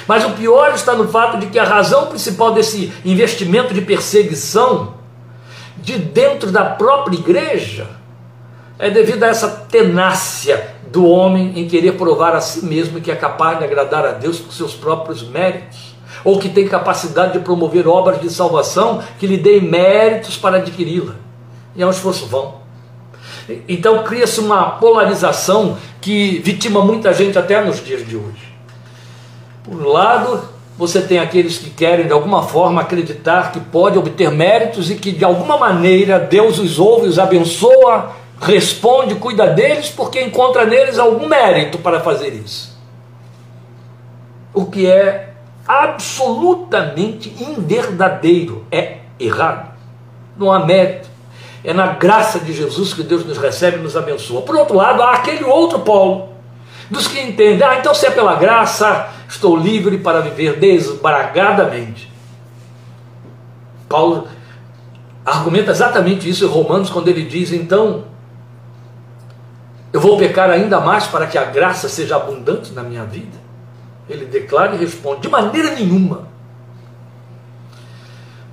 Mas 0.08 0.24
o 0.26 0.32
pior 0.32 0.74
está 0.74 0.96
no 0.96 1.08
fato 1.08 1.38
de 1.40 1.48
que 1.48 1.60
a 1.60 1.64
razão 1.64 2.08
principal 2.08 2.54
desse 2.54 2.92
investimento 3.04 3.74
de 3.74 3.82
perseguição 3.82 4.96
de 5.78 5.98
dentro 5.98 6.52
da 6.52 6.64
própria 6.64 7.16
igreja 7.16 7.88
é 8.78 8.90
devido 8.90 9.24
a 9.24 9.28
essa 9.28 9.48
tenácia 9.48 10.76
do 10.92 11.08
homem 11.08 11.54
em 11.56 11.68
querer 11.68 11.94
provar 11.94 12.36
a 12.36 12.42
si 12.42 12.66
mesmo 12.66 13.00
que 13.00 13.12
é 13.12 13.16
capaz 13.16 13.58
de 13.58 13.64
agradar 13.64 14.06
a 14.06 14.12
Deus 14.12 14.40
por 14.40 14.54
seus 14.54 14.74
próprios 14.74 15.24
méritos, 15.24 15.96
ou 16.24 16.38
que 16.38 16.50
tem 16.50 16.68
capacidade 16.68 17.34
de 17.34 17.40
promover 17.40 17.88
obras 17.88 18.20
de 18.20 18.30
salvação 18.30 19.02
que 19.18 19.26
lhe 19.26 19.38
deem 19.38 19.62
méritos 19.62 20.38
para 20.38 20.58
adquiri-la. 20.58 21.16
E 21.76 21.82
é 21.82 21.86
um 21.86 21.90
esforço 21.92 22.26
vão. 22.26 22.61
Então 23.68 24.04
cria-se 24.04 24.40
uma 24.40 24.72
polarização 24.72 25.78
que 26.00 26.40
vitima 26.40 26.84
muita 26.84 27.14
gente 27.14 27.38
até 27.38 27.64
nos 27.64 27.84
dias 27.84 28.08
de 28.08 28.16
hoje. 28.16 28.52
Por 29.64 29.76
um 29.76 29.88
lado, 29.88 30.42
você 30.78 31.02
tem 31.02 31.20
aqueles 31.20 31.58
que 31.58 31.70
querem 31.70 32.08
de 32.08 32.14
alguma 32.14 32.44
forma 32.44 32.82
acreditar 32.82 33.52
que 33.52 33.60
pode 33.60 33.98
obter 33.98 34.32
méritos 34.32 34.90
e 34.90 34.96
que 34.96 35.12
de 35.12 35.24
alguma 35.24 35.58
maneira 35.58 36.20
Deus 36.20 36.58
os 36.58 36.80
ouve, 36.80 37.08
os 37.08 37.20
abençoa, 37.20 38.12
responde, 38.40 39.16
cuida 39.16 39.48
deles 39.48 39.90
porque 39.90 40.22
encontra 40.22 40.66
neles 40.66 40.98
algum 40.98 41.28
mérito 41.28 41.78
para 41.78 42.00
fazer 42.00 42.34
isso. 42.34 42.76
O 44.54 44.66
que 44.66 44.88
é 44.88 45.34
absolutamente 45.68 47.34
inverdadeiro, 47.42 48.66
é 48.72 48.98
errado. 49.20 49.72
Não 50.36 50.52
há 50.52 50.66
mérito. 50.66 51.11
É 51.64 51.74
na 51.74 51.88
graça 51.88 52.40
de 52.40 52.54
Jesus 52.54 52.94
que 52.94 53.04
Deus 53.04 53.26
nos 53.26 53.38
recebe 53.38 53.78
e 53.78 53.82
nos 53.82 53.96
abençoa. 53.96 54.42
Por 54.42 54.56
outro 54.56 54.76
lado, 54.76 55.04
há 55.04 55.14
aquele 55.14 55.44
outro 55.44 55.80
polo 55.80 56.30
dos 56.90 57.08
que 57.08 57.22
entendem, 57.22 57.64
ah, 57.64 57.78
então 57.80 57.94
se 57.94 58.06
é 58.06 58.12
pela 58.12 58.36
graça, 58.36 59.10
estou 59.30 59.56
livre 59.56 59.98
para 60.00 60.20
viver 60.20 60.60
desbragadamente. 60.60 62.12
Paulo 63.88 64.28
argumenta 65.26 65.72
exatamente 65.72 66.28
isso 66.28 66.44
em 66.44 66.48
Romanos, 66.48 66.90
quando 66.90 67.08
ele 67.08 67.24
diz: 67.24 67.54
então, 67.54 68.06
eu 69.94 70.02
vou 70.02 70.18
pecar 70.18 70.50
ainda 70.50 70.80
mais 70.82 71.08
para 71.08 71.28
que 71.28 71.38
a 71.38 71.46
graça 71.46 71.88
seja 71.88 72.18
abundante 72.18 72.74
na 72.74 72.84
minha 72.84 73.06
vida? 73.06 73.38
Ele 74.10 74.26
declara 74.26 74.76
e 74.76 74.78
responde: 74.78 75.22
de 75.22 75.30
maneira 75.30 75.72
nenhuma. 75.72 76.31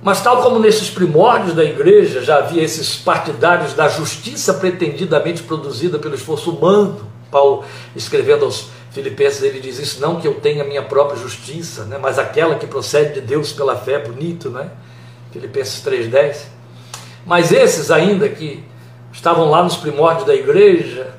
Mas, 0.01 0.21
tal 0.21 0.41
como 0.41 0.59
nesses 0.59 0.89
primórdios 0.89 1.53
da 1.53 1.63
igreja 1.63 2.21
já 2.21 2.37
havia 2.37 2.63
esses 2.63 2.95
partidários 2.95 3.73
da 3.73 3.89
justiça 3.89 4.53
pretendidamente 4.53 5.43
produzida 5.43 5.99
pelo 5.99 6.15
esforço 6.15 6.51
humano, 6.51 7.05
Paulo, 7.29 7.65
escrevendo 7.95 8.45
aos 8.45 8.69
Filipenses, 8.91 9.43
ele 9.43 9.59
diz 9.59 9.77
isso, 9.77 10.01
não 10.01 10.19
que 10.19 10.27
eu 10.27 10.35
tenha 10.35 10.63
minha 10.63 10.81
própria 10.81 11.19
justiça, 11.19 11.83
né, 11.83 11.97
mas 12.01 12.17
aquela 12.17 12.55
que 12.55 12.65
procede 12.65 13.15
de 13.15 13.21
Deus 13.21 13.51
pela 13.51 13.75
fé, 13.75 13.99
bonito, 13.99 14.49
né? 14.49 14.71
Filipenses 15.31 15.83
3,10. 15.85 16.45
Mas 17.25 17.51
esses 17.51 17.91
ainda 17.91 18.27
que 18.27 18.63
estavam 19.11 19.49
lá 19.49 19.63
nos 19.63 19.75
primórdios 19.75 20.25
da 20.25 20.33
igreja, 20.33 21.13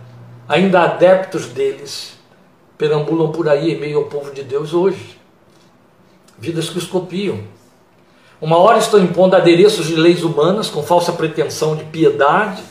ainda 0.48 0.82
adeptos 0.82 1.46
deles, 1.46 2.18
perambulam 2.76 3.30
por 3.30 3.48
aí 3.48 3.72
em 3.72 3.78
meio 3.78 3.98
ao 3.98 4.04
povo 4.04 4.32
de 4.32 4.42
Deus 4.42 4.74
hoje. 4.74 5.18
Vidas 6.38 6.70
que 6.70 6.78
os 6.78 6.86
copiam. 6.86 7.40
Uma 8.40 8.56
hora 8.56 8.78
estão 8.78 8.98
impondo 8.98 9.36
adereços 9.36 9.86
de 9.86 9.96
leis 9.96 10.22
humanas 10.22 10.68
com 10.68 10.82
falsa 10.82 11.12
pretensão 11.12 11.76
de 11.76 11.84
piedade, 11.84 12.62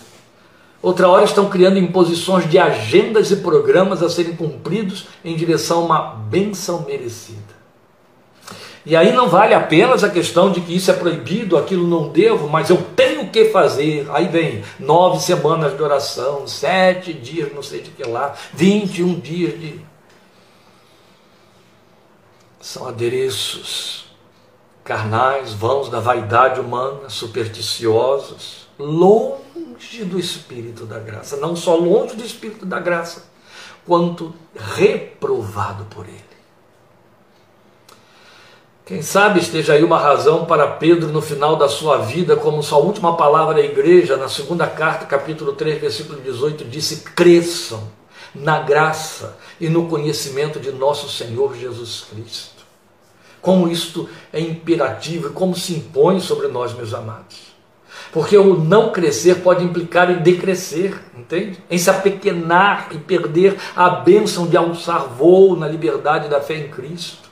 Outra 0.81 1.09
hora 1.09 1.25
estão 1.25 1.49
criando 1.49 1.77
imposições 1.77 2.49
de 2.49 2.57
agendas 2.57 3.31
e 3.31 3.37
programas 3.37 4.01
a 4.01 4.09
serem 4.09 4.35
cumpridos 4.35 5.07
em 5.25 5.35
direção 5.35 5.79
a 5.79 5.85
uma 5.85 6.01
benção 6.15 6.85
merecida. 6.87 7.59
E 8.85 8.95
aí 8.95 9.11
não 9.11 9.27
vale 9.27 9.53
apenas 9.53 10.05
a 10.05 10.09
questão 10.09 10.49
de 10.49 10.61
que 10.61 10.73
isso 10.73 10.89
é 10.89 10.93
proibido, 10.93 11.57
aquilo 11.57 11.85
não 11.85 12.07
devo, 12.07 12.47
mas 12.47 12.69
eu 12.69 12.77
tenho 12.95 13.29
que 13.29 13.49
fazer. 13.49 14.07
Aí 14.11 14.29
vem 14.29 14.63
nove 14.79 15.19
semanas 15.19 15.75
de 15.75 15.83
oração, 15.83 16.47
sete 16.47 17.11
dias, 17.11 17.53
não 17.53 17.61
sei 17.61 17.81
de 17.81 17.91
que 17.91 18.03
lá, 18.03 18.33
vinte 18.53 18.99
e 18.99 19.03
um 19.03 19.19
dias 19.19 19.59
de. 19.59 19.81
São 22.61 22.87
adereços 22.87 24.08
carnais, 24.89 25.53
vãos 25.53 25.87
da 25.87 25.99
vaidade 25.99 26.59
humana, 26.59 27.09
supersticiosos, 27.09 28.67
longe 28.79 30.03
do 30.03 30.19
Espírito 30.19 30.83
da 30.83 30.97
graça, 30.97 31.37
não 31.37 31.55
só 31.55 31.75
longe 31.75 32.15
do 32.15 32.25
Espírito 32.25 32.65
da 32.65 32.79
graça, 32.79 33.25
quanto 33.85 34.33
reprovado 34.55 35.85
por 35.91 36.07
ele. 36.07 36.23
Quem 38.83 39.03
sabe 39.03 39.39
esteja 39.39 39.73
aí 39.73 39.83
uma 39.83 39.99
razão 39.99 40.45
para 40.45 40.65
Pedro, 40.65 41.09
no 41.09 41.21
final 41.21 41.55
da 41.55 41.69
sua 41.69 41.99
vida, 41.99 42.35
como 42.35 42.63
sua 42.63 42.79
última 42.79 43.15
palavra 43.15 43.61
à 43.61 43.63
igreja, 43.63 44.17
na 44.17 44.27
segunda 44.27 44.65
carta, 44.65 45.05
capítulo 45.05 45.53
3, 45.53 45.79
versículo 45.79 46.19
18, 46.19 46.65
disse: 46.65 47.01
cresçam 47.01 47.91
na 48.33 48.57
graça 48.57 49.37
e 49.61 49.69
no 49.69 49.87
conhecimento 49.87 50.59
de 50.59 50.71
nosso 50.71 51.07
Senhor 51.07 51.55
Jesus 51.55 52.07
Cristo. 52.09 52.58
Como 53.41 53.69
isto 53.69 54.09
é 54.33 54.39
imperativo 54.39 55.29
e 55.29 55.31
como 55.31 55.55
se 55.55 55.73
impõe 55.73 56.19
sobre 56.19 56.47
nós, 56.47 56.73
meus 56.73 56.93
amados. 56.93 57.49
Porque 58.11 58.37
o 58.37 58.57
não 58.57 58.91
crescer 58.91 59.35
pode 59.35 59.63
implicar 59.63 60.09
em 60.09 60.17
decrescer, 60.17 60.99
entende? 61.15 61.59
Em 61.69 61.77
se 61.77 61.89
apequenar 61.89 62.87
e 62.91 62.97
perder 62.97 63.57
a 63.75 63.89
bênção 63.89 64.47
de 64.47 64.57
alçar 64.57 65.07
voo 65.07 65.55
na 65.55 65.67
liberdade 65.67 66.27
da 66.27 66.41
fé 66.41 66.55
em 66.55 66.69
Cristo. 66.69 67.29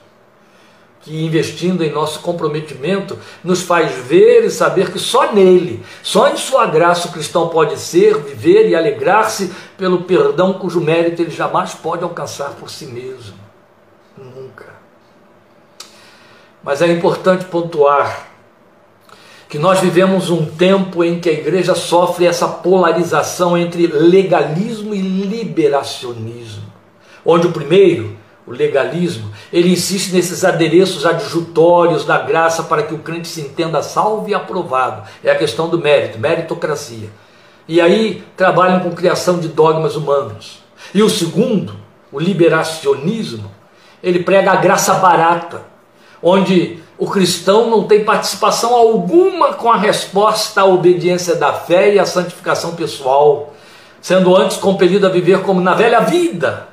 Que 1.00 1.24
investindo 1.24 1.82
em 1.82 1.90
nosso 1.90 2.20
comprometimento 2.20 3.18
nos 3.42 3.62
faz 3.62 3.92
ver 4.06 4.44
e 4.44 4.50
saber 4.50 4.92
que 4.92 4.98
só 4.98 5.32
nele, 5.32 5.82
só 6.02 6.28
em 6.28 6.36
Sua 6.36 6.66
graça 6.66 7.08
o 7.08 7.12
cristão 7.12 7.48
pode 7.48 7.78
ser, 7.78 8.18
viver 8.18 8.68
e 8.68 8.74
alegrar-se 8.74 9.52
pelo 9.76 10.02
perdão 10.02 10.54
cujo 10.54 10.80
mérito 10.80 11.22
ele 11.22 11.30
jamais 11.30 11.74
pode 11.74 12.04
alcançar 12.04 12.50
por 12.50 12.68
si 12.68 12.86
mesmo. 12.86 13.38
Nunca. 14.16 14.78
Mas 16.62 16.82
é 16.82 16.86
importante 16.90 17.44
pontuar 17.44 18.28
que 19.48 19.58
nós 19.58 19.80
vivemos 19.80 20.28
um 20.28 20.44
tempo 20.44 21.02
em 21.02 21.18
que 21.18 21.28
a 21.28 21.32
igreja 21.32 21.74
sofre 21.74 22.26
essa 22.26 22.46
polarização 22.46 23.56
entre 23.56 23.86
legalismo 23.86 24.94
e 24.94 25.00
liberacionismo, 25.00 26.64
onde 27.24 27.46
o 27.46 27.52
primeiro, 27.52 28.14
o 28.46 28.50
legalismo, 28.50 29.30
ele 29.52 29.72
insiste 29.72 30.12
nesses 30.12 30.44
adereços 30.44 31.06
adjutórios 31.06 32.04
da 32.04 32.18
graça 32.18 32.62
para 32.62 32.82
que 32.82 32.94
o 32.94 32.98
crente 32.98 33.28
se 33.28 33.40
entenda 33.40 33.82
salvo 33.82 34.28
e 34.28 34.34
aprovado. 34.34 35.08
É 35.24 35.30
a 35.30 35.38
questão 35.38 35.68
do 35.68 35.78
mérito, 35.78 36.18
meritocracia. 36.18 37.08
E 37.66 37.80
aí 37.80 38.24
trabalham 38.36 38.80
com 38.80 38.94
criação 38.94 39.38
de 39.38 39.48
dogmas 39.48 39.96
humanos. 39.96 40.62
E 40.94 41.02
o 41.02 41.10
segundo, 41.10 41.74
o 42.10 42.18
liberacionismo, 42.18 43.50
ele 44.02 44.20
prega 44.20 44.52
a 44.52 44.56
graça 44.56 44.94
barata, 44.94 45.62
onde 46.22 46.82
o 46.98 47.06
cristão 47.06 47.70
não 47.70 47.84
tem 47.84 48.04
participação 48.04 48.74
alguma 48.74 49.54
com 49.54 49.70
a 49.70 49.76
resposta 49.76 50.62
à 50.62 50.64
obediência 50.64 51.36
da 51.36 51.52
fé 51.52 51.94
e 51.94 51.98
à 51.98 52.04
santificação 52.04 52.74
pessoal, 52.74 53.54
sendo 54.00 54.36
antes 54.36 54.56
compelido 54.56 55.06
a 55.06 55.10
viver 55.10 55.42
como 55.42 55.60
na 55.60 55.74
velha 55.74 56.00
vida, 56.00 56.68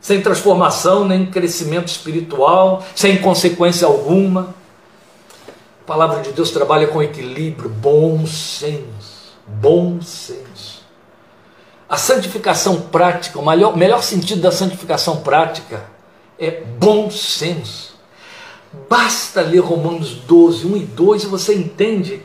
sem 0.00 0.20
transformação 0.20 1.04
nem 1.04 1.26
crescimento 1.26 1.88
espiritual, 1.88 2.84
sem 2.94 3.18
consequência 3.18 3.86
alguma. 3.86 4.54
A 5.82 5.86
palavra 5.86 6.22
de 6.22 6.30
Deus 6.30 6.50
trabalha 6.52 6.86
com 6.86 7.02
equilíbrio, 7.02 7.68
bom 7.68 8.24
senso, 8.26 9.34
bom 9.44 10.00
senso. 10.00 10.86
A 11.88 11.96
santificação 11.96 12.82
prática, 12.82 13.38
o 13.40 13.44
melhor, 13.44 13.76
melhor 13.76 14.02
sentido 14.02 14.42
da 14.42 14.52
santificação 14.52 15.16
prática 15.16 15.84
é 16.38 16.50
bom 16.78 17.10
senso 17.10 17.97
Basta 18.88 19.40
ler 19.40 19.60
Romanos 19.60 20.10
12, 20.10 20.66
1 20.66 20.76
e 20.76 20.80
2 20.80 21.22
e 21.24 21.26
você 21.26 21.54
entende 21.54 22.22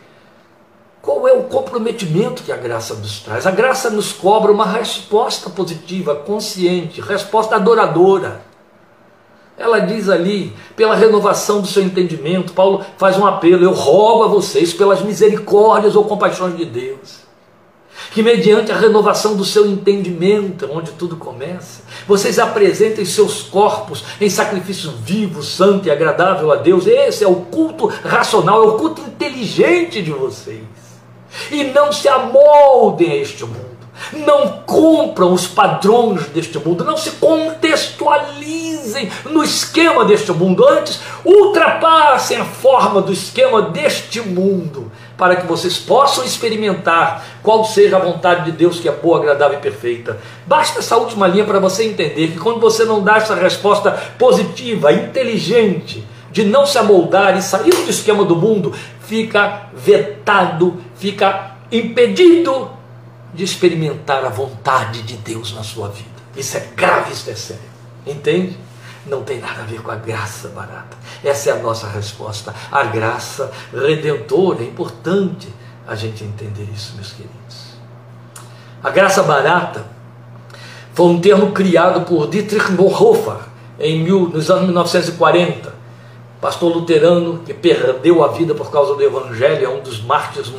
qual 1.02 1.28
é 1.28 1.34
o 1.34 1.44
comprometimento 1.44 2.44
que 2.44 2.52
a 2.52 2.58
graça 2.58 2.94
nos 2.96 3.20
traz. 3.20 3.46
A 3.46 3.52
graça 3.52 3.90
nos 3.90 4.12
cobra 4.12 4.52
uma 4.52 4.66
resposta 4.66 5.50
positiva, 5.50 6.16
consciente, 6.16 7.02
resposta 7.02 7.56
adoradora. 7.56 8.42
Ela 9.58 9.80
diz 9.80 10.10
ali, 10.10 10.54
pela 10.76 10.96
renovação 10.96 11.62
do 11.62 11.68
seu 11.68 11.84
entendimento, 11.84 12.54
Paulo 12.54 12.84
faz 12.98 13.18
um 13.18 13.26
apelo: 13.26 13.64
eu 13.64 13.72
rogo 13.72 14.24
a 14.24 14.28
vocês, 14.28 14.74
pelas 14.74 15.02
misericórdias 15.02 15.96
ou 15.96 16.06
compaixões 16.06 16.58
de 16.58 16.66
Deus, 16.66 17.23
que 18.14 18.22
mediante 18.22 18.72
a 18.72 18.78
renovação 18.78 19.36
do 19.36 19.44
seu 19.44 19.66
entendimento, 19.66 20.70
onde 20.72 20.92
tudo 20.92 21.16
começa, 21.16 21.82
vocês 22.08 22.38
apresentem 22.38 23.04
seus 23.04 23.42
corpos 23.42 24.04
em 24.22 24.30
sacrifício 24.30 24.92
vivo, 25.04 25.42
santo 25.42 25.88
e 25.88 25.92
agradável 25.92 26.52
a 26.52 26.56
Deus. 26.56 26.86
Esse 26.86 27.24
é 27.24 27.28
o 27.28 27.38
culto 27.38 27.88
racional, 27.88 28.64
é 28.64 28.68
o 28.68 28.78
culto 28.78 29.02
inteligente 29.02 30.02
de 30.02 30.12
vocês. 30.12 30.62
E 31.52 31.64
não 31.64 31.92
se 31.92 32.08
amoldem 32.08 33.12
a 33.12 33.16
este 33.16 33.44
mundo. 33.46 33.74
Não 34.12 34.60
cumpram 34.66 35.34
os 35.34 35.48
padrões 35.48 36.28
deste 36.28 36.60
mundo, 36.60 36.84
não 36.84 36.98
se 36.98 37.12
contextualizem 37.12 39.10
no 39.26 39.44
esquema 39.44 40.06
deste 40.06 40.32
mundo, 40.32 40.68
antes 40.68 41.00
ultrapassem 41.26 42.38
a 42.38 42.46
forma 42.46 43.02
do 43.02 43.14
esquema 43.14 43.62
deste 43.62 44.22
mundo 44.22 44.92
para 45.18 45.36
que 45.36 45.46
vocês 45.46 45.78
possam 45.78 46.24
experimentar 46.24 47.24
qual 47.42 47.64
seja 47.64 47.98
a 47.98 48.00
vontade 48.00 48.46
de 48.46 48.52
Deus 48.52 48.80
que 48.80 48.88
é 48.88 48.92
boa, 48.92 49.20
agradável 49.20 49.58
e 49.58 49.62
perfeita. 49.62 50.20
Basta 50.46 50.80
essa 50.80 50.98
última 50.98 51.28
linha 51.28 51.46
para 51.46 51.60
você 51.60 51.86
entender 51.86 52.32
que 52.32 52.40
quando 52.40 52.60
você 52.60 52.84
não 52.84 53.04
dá 53.04 53.18
essa 53.18 53.36
resposta 53.36 53.92
positiva, 54.18 54.92
inteligente, 54.92 56.06
de 56.32 56.44
não 56.44 56.66
se 56.66 56.78
amoldar 56.78 57.38
e 57.38 57.42
sair 57.42 57.70
do 57.70 57.90
esquema 57.90 58.26
do 58.26 58.36
mundo, 58.36 58.74
fica 59.02 59.68
vetado, 59.74 60.82
fica 60.96 61.58
impedido 61.72 62.72
de 63.34 63.44
experimentar 63.44 64.26
a 64.26 64.30
vontade 64.30 65.04
de 65.04 65.16
Deus 65.18 65.54
na 65.54 65.64
sua 65.64 65.90
vida. 65.90 66.10
Isso 66.36 66.58
é 66.58 66.68
grave, 66.76 67.14
isso 67.14 67.30
é 67.30 67.36
sério. 67.36 67.64
Entende? 68.06 68.58
Não 69.06 69.24
tem 69.24 69.40
nada 69.40 69.62
a 69.62 69.66
ver 69.66 69.82
com 69.82 69.92
a 69.92 69.96
graça 69.96 70.50
barata. 70.50 70.98
Essa 71.24 71.50
é 71.50 71.54
a 71.54 71.58
nossa 71.58 71.88
resposta. 71.88 72.54
A 72.72 72.84
graça 72.84 73.52
redentora. 73.74 74.62
É 74.62 74.66
importante 74.66 75.54
a 75.88 75.96
gente 75.96 76.24
entender 76.24 76.68
isso, 76.74 76.96
meus 76.96 77.12
queridos. 77.12 77.74
A 78.84 78.90
graça 78.90 79.24
barata 79.24 79.86
foi 80.94 81.08
um 81.08 81.20
termo 81.20 81.52
criado 81.52 82.02
por 82.02 82.28
Dietrich 82.28 82.72
Bonhoeffer 82.72 83.38
em 83.80 84.04
mil, 84.04 84.30
nos 84.30 84.50
anos 84.50 84.66
1940. 84.66 85.74
Pastor 86.40 86.74
luterano 86.74 87.40
que 87.40 87.54
perdeu 87.54 88.24
a 88.24 88.28
vida 88.28 88.54
por 88.54 88.70
causa 88.70 88.96
do 88.96 89.02
Evangelho, 89.02 89.66
é 89.66 89.70
um 89.70 89.80
dos 89.80 90.02
mártires 90.02 90.52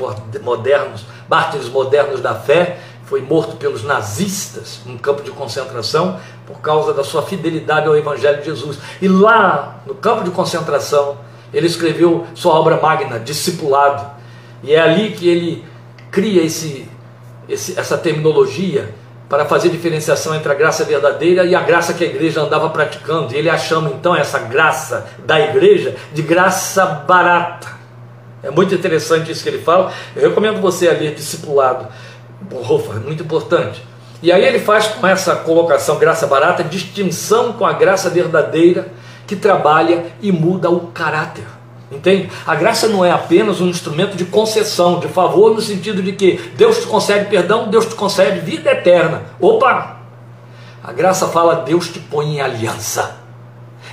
modernos, 0.42 1.04
mártires 1.28 1.68
modernos 1.68 2.20
da 2.20 2.34
fé, 2.34 2.80
foi 3.14 3.20
morto 3.20 3.54
pelos 3.54 3.84
nazistas 3.84 4.80
num 4.84 4.98
campo 4.98 5.22
de 5.22 5.30
concentração 5.30 6.18
por 6.44 6.58
causa 6.58 6.92
da 6.92 7.04
sua 7.04 7.22
fidelidade 7.22 7.86
ao 7.86 7.96
Evangelho 7.96 8.38
de 8.40 8.46
Jesus. 8.46 8.76
E 9.00 9.06
lá, 9.06 9.76
no 9.86 9.94
campo 9.94 10.24
de 10.24 10.32
concentração, 10.32 11.18
ele 11.52 11.68
escreveu 11.68 12.26
sua 12.34 12.54
obra 12.54 12.76
magna, 12.76 13.20
Discipulado. 13.20 14.04
E 14.64 14.74
é 14.74 14.80
ali 14.80 15.12
que 15.12 15.28
ele 15.28 15.64
cria 16.10 16.42
esse, 16.42 16.88
esse, 17.48 17.78
essa 17.78 17.96
terminologia 17.96 18.92
para 19.28 19.44
fazer 19.44 19.68
diferenciação 19.68 20.34
entre 20.34 20.50
a 20.50 20.54
graça 20.56 20.82
verdadeira 20.82 21.44
e 21.44 21.54
a 21.54 21.60
graça 21.60 21.94
que 21.94 22.02
a 22.02 22.08
igreja 22.08 22.40
andava 22.40 22.68
praticando. 22.70 23.32
E 23.32 23.36
ele 23.36 23.48
a 23.48 23.56
chama 23.56 23.90
então 23.90 24.16
essa 24.16 24.40
graça 24.40 25.06
da 25.24 25.38
igreja 25.38 25.94
de 26.12 26.20
graça 26.20 26.84
barata. 26.84 27.68
É 28.42 28.50
muito 28.50 28.74
interessante 28.74 29.30
isso 29.30 29.44
que 29.44 29.48
ele 29.48 29.62
fala. 29.62 29.92
Eu 30.16 30.30
recomendo 30.30 30.60
você 30.60 30.88
a 30.88 30.92
ler 30.92 31.14
Discipulado 31.14 31.86
Bonhoeffer, 32.48 33.00
muito 33.00 33.22
importante. 33.22 33.82
E 34.22 34.32
aí 34.32 34.44
ele 34.44 34.58
faz 34.58 34.86
com 34.86 35.06
essa 35.06 35.36
colocação 35.36 35.98
graça 35.98 36.26
barata 36.26 36.64
distinção 36.64 37.52
com 37.52 37.66
a 37.66 37.72
graça 37.72 38.08
verdadeira 38.08 38.88
que 39.26 39.36
trabalha 39.36 40.06
e 40.22 40.32
muda 40.32 40.70
o 40.70 40.88
caráter. 40.88 41.44
Entende? 41.90 42.30
A 42.46 42.54
graça 42.54 42.88
não 42.88 43.04
é 43.04 43.10
apenas 43.10 43.60
um 43.60 43.68
instrumento 43.68 44.16
de 44.16 44.24
concessão, 44.24 44.98
de 44.98 45.08
favor, 45.08 45.54
no 45.54 45.60
sentido 45.60 46.02
de 46.02 46.12
que 46.12 46.52
Deus 46.56 46.78
te 46.78 46.86
concede 46.86 47.26
perdão, 47.26 47.68
Deus 47.68 47.86
te 47.86 47.94
concede 47.94 48.40
vida 48.40 48.70
eterna. 48.70 49.22
Opa! 49.40 49.98
A 50.82 50.92
graça 50.92 51.28
fala 51.28 51.56
Deus 51.56 51.88
te 51.88 51.98
põe 51.98 52.36
em 52.36 52.40
aliança. 52.40 53.16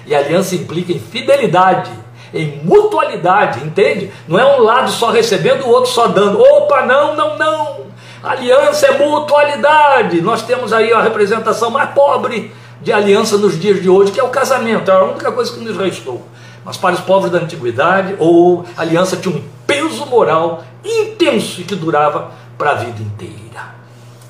E 0.06 0.16
aliança 0.16 0.56
implica 0.56 0.92
em 0.92 1.00
fidelidade, 1.00 1.92
em 2.34 2.62
mutualidade, 2.64 3.64
entende? 3.64 4.12
Não 4.28 4.40
é 4.40 4.58
um 4.58 4.64
lado 4.64 4.90
só 4.90 5.12
recebendo, 5.12 5.66
o 5.66 5.70
outro 5.70 5.92
só 5.92 6.08
dando. 6.08 6.42
Opa, 6.42 6.86
não, 6.86 7.16
não, 7.16 7.38
não. 7.38 7.91
Aliança 8.24 8.86
é 8.86 8.98
mutualidade. 8.98 10.22
Nós 10.22 10.44
temos 10.44 10.72
aí 10.72 10.94
a 10.94 11.02
representação 11.02 11.72
mais 11.72 11.90
pobre 11.92 12.54
de 12.80 12.94
aliança 12.94 13.38
nos 13.38 13.60
dias 13.60 13.82
de 13.82 13.90
hoje, 13.90 14.12
que 14.12 14.20
é 14.20 14.24
o 14.24 14.30
casamento. 14.30 14.92
É 14.92 14.94
a 14.94 15.04
única 15.04 15.32
coisa 15.32 15.52
que 15.52 15.60
nos 15.60 15.76
restou. 15.76 16.22
Mas 16.64 16.78
para 16.78 16.94
os 16.94 17.02
povos 17.02 17.32
da 17.32 17.40
antiguidade, 17.40 18.16
ou 18.20 18.64
aliança 18.78 19.18
tinha 19.18 19.36
um 19.36 19.44
peso 19.66 20.06
moral 20.06 20.64
intenso 20.86 21.62
e 21.62 21.64
que 21.64 21.76
durava 21.76 22.32
para 22.58 22.72
a 22.72 22.76
vida 22.76 23.02
inteira. 23.02 23.72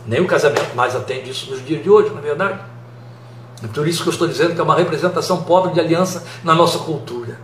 Nem 0.08 0.22
o 0.22 0.28
casamento 0.28 0.74
mais 0.74 0.96
atende 0.96 1.30
isso 1.30 1.52
nos 1.52 1.66
dias 1.66 1.84
de 1.84 1.90
hoje, 1.90 2.10
na 2.12 2.20
é 2.20 2.24
verdade. 2.24 2.60
É 3.62 3.68
por 3.68 3.86
isso 3.86 4.04
que 4.04 4.10
eu 4.10 4.14
estou 4.14 4.28
dizendo 4.28 4.56
que 4.56 4.62
é 4.62 4.64
uma 4.64 4.76
representação 4.76 5.44
pobre 5.44 5.74
de 5.74 5.80
aliança 5.82 6.24
na 6.44 6.56
nossa 6.56 6.80
cultura. 6.80 7.40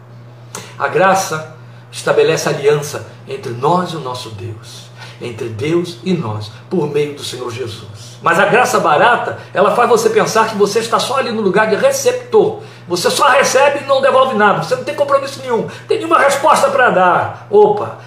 A 0.79 0.87
graça 0.87 1.55
estabelece 1.91 2.47
aliança 2.47 3.05
entre 3.27 3.51
nós 3.51 3.91
e 3.91 3.97
o 3.97 3.99
nosso 3.99 4.29
Deus 4.29 4.87
entre 5.21 5.49
Deus 5.49 5.99
e 6.03 6.13
nós, 6.13 6.51
por 6.69 6.89
meio 6.89 7.13
do 7.13 7.23
Senhor 7.23 7.51
Jesus. 7.51 8.17
Mas 8.21 8.39
a 8.39 8.45
graça 8.45 8.79
barata, 8.79 9.37
ela 9.53 9.75
faz 9.75 9.89
você 9.89 10.09
pensar 10.09 10.49
que 10.49 10.55
você 10.55 10.79
está 10.79 10.99
só 10.99 11.17
ali 11.17 11.31
no 11.31 11.41
lugar 11.41 11.67
de 11.67 11.75
receptor. 11.75 12.61
Você 12.87 13.09
só 13.09 13.27
recebe 13.29 13.83
e 13.83 13.87
não 13.87 14.01
devolve 14.01 14.35
nada. 14.35 14.63
Você 14.63 14.75
não 14.75 14.83
tem 14.83 14.95
compromisso 14.95 15.39
nenhum, 15.41 15.67
tem 15.87 15.97
nenhuma 15.97 16.19
resposta 16.19 16.69
para 16.69 16.89
dar. 16.89 17.47
Opa, 17.49 17.97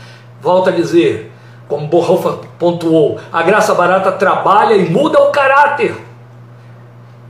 volta 0.41 0.71
a 0.71 0.73
dizer, 0.73 1.33
como 1.69 1.87
Bonhoeffer 1.87 2.49
pontuou, 2.59 3.21
a 3.33 3.43
graça 3.43 3.75
barata 3.75 4.11
trabalha 4.13 4.75
e 4.75 4.91
muda 4.91 5.21
o 5.21 5.31
caráter. 5.31 5.97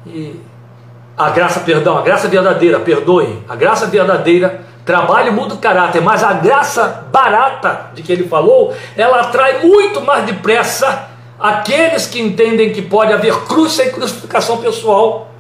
E 0.06 0.40
a 1.16 1.28
graça, 1.28 1.60
perdão, 1.60 1.98
a 1.98 2.02
graça 2.02 2.28
verdadeira, 2.28 2.80
perdoe, 2.80 3.44
a 3.46 3.54
graça 3.54 3.86
verdadeira 3.86 4.64
Trabalho 4.84 5.32
muda 5.32 5.54
o 5.54 5.58
caráter, 5.58 6.00
mas 6.00 6.24
a 6.24 6.32
graça 6.32 7.06
barata 7.12 7.90
de 7.94 8.02
que 8.02 8.10
ele 8.10 8.26
falou, 8.26 8.74
ela 8.96 9.20
atrai 9.20 9.64
muito 9.64 10.00
mais 10.00 10.24
depressa 10.24 11.08
aqueles 11.38 12.06
que 12.06 12.20
entendem 12.20 12.72
que 12.72 12.82
pode 12.82 13.12
haver 13.12 13.34
cruz 13.44 13.72
sem 13.72 13.90
crucificação 13.90 14.58
pessoal, 14.58 15.30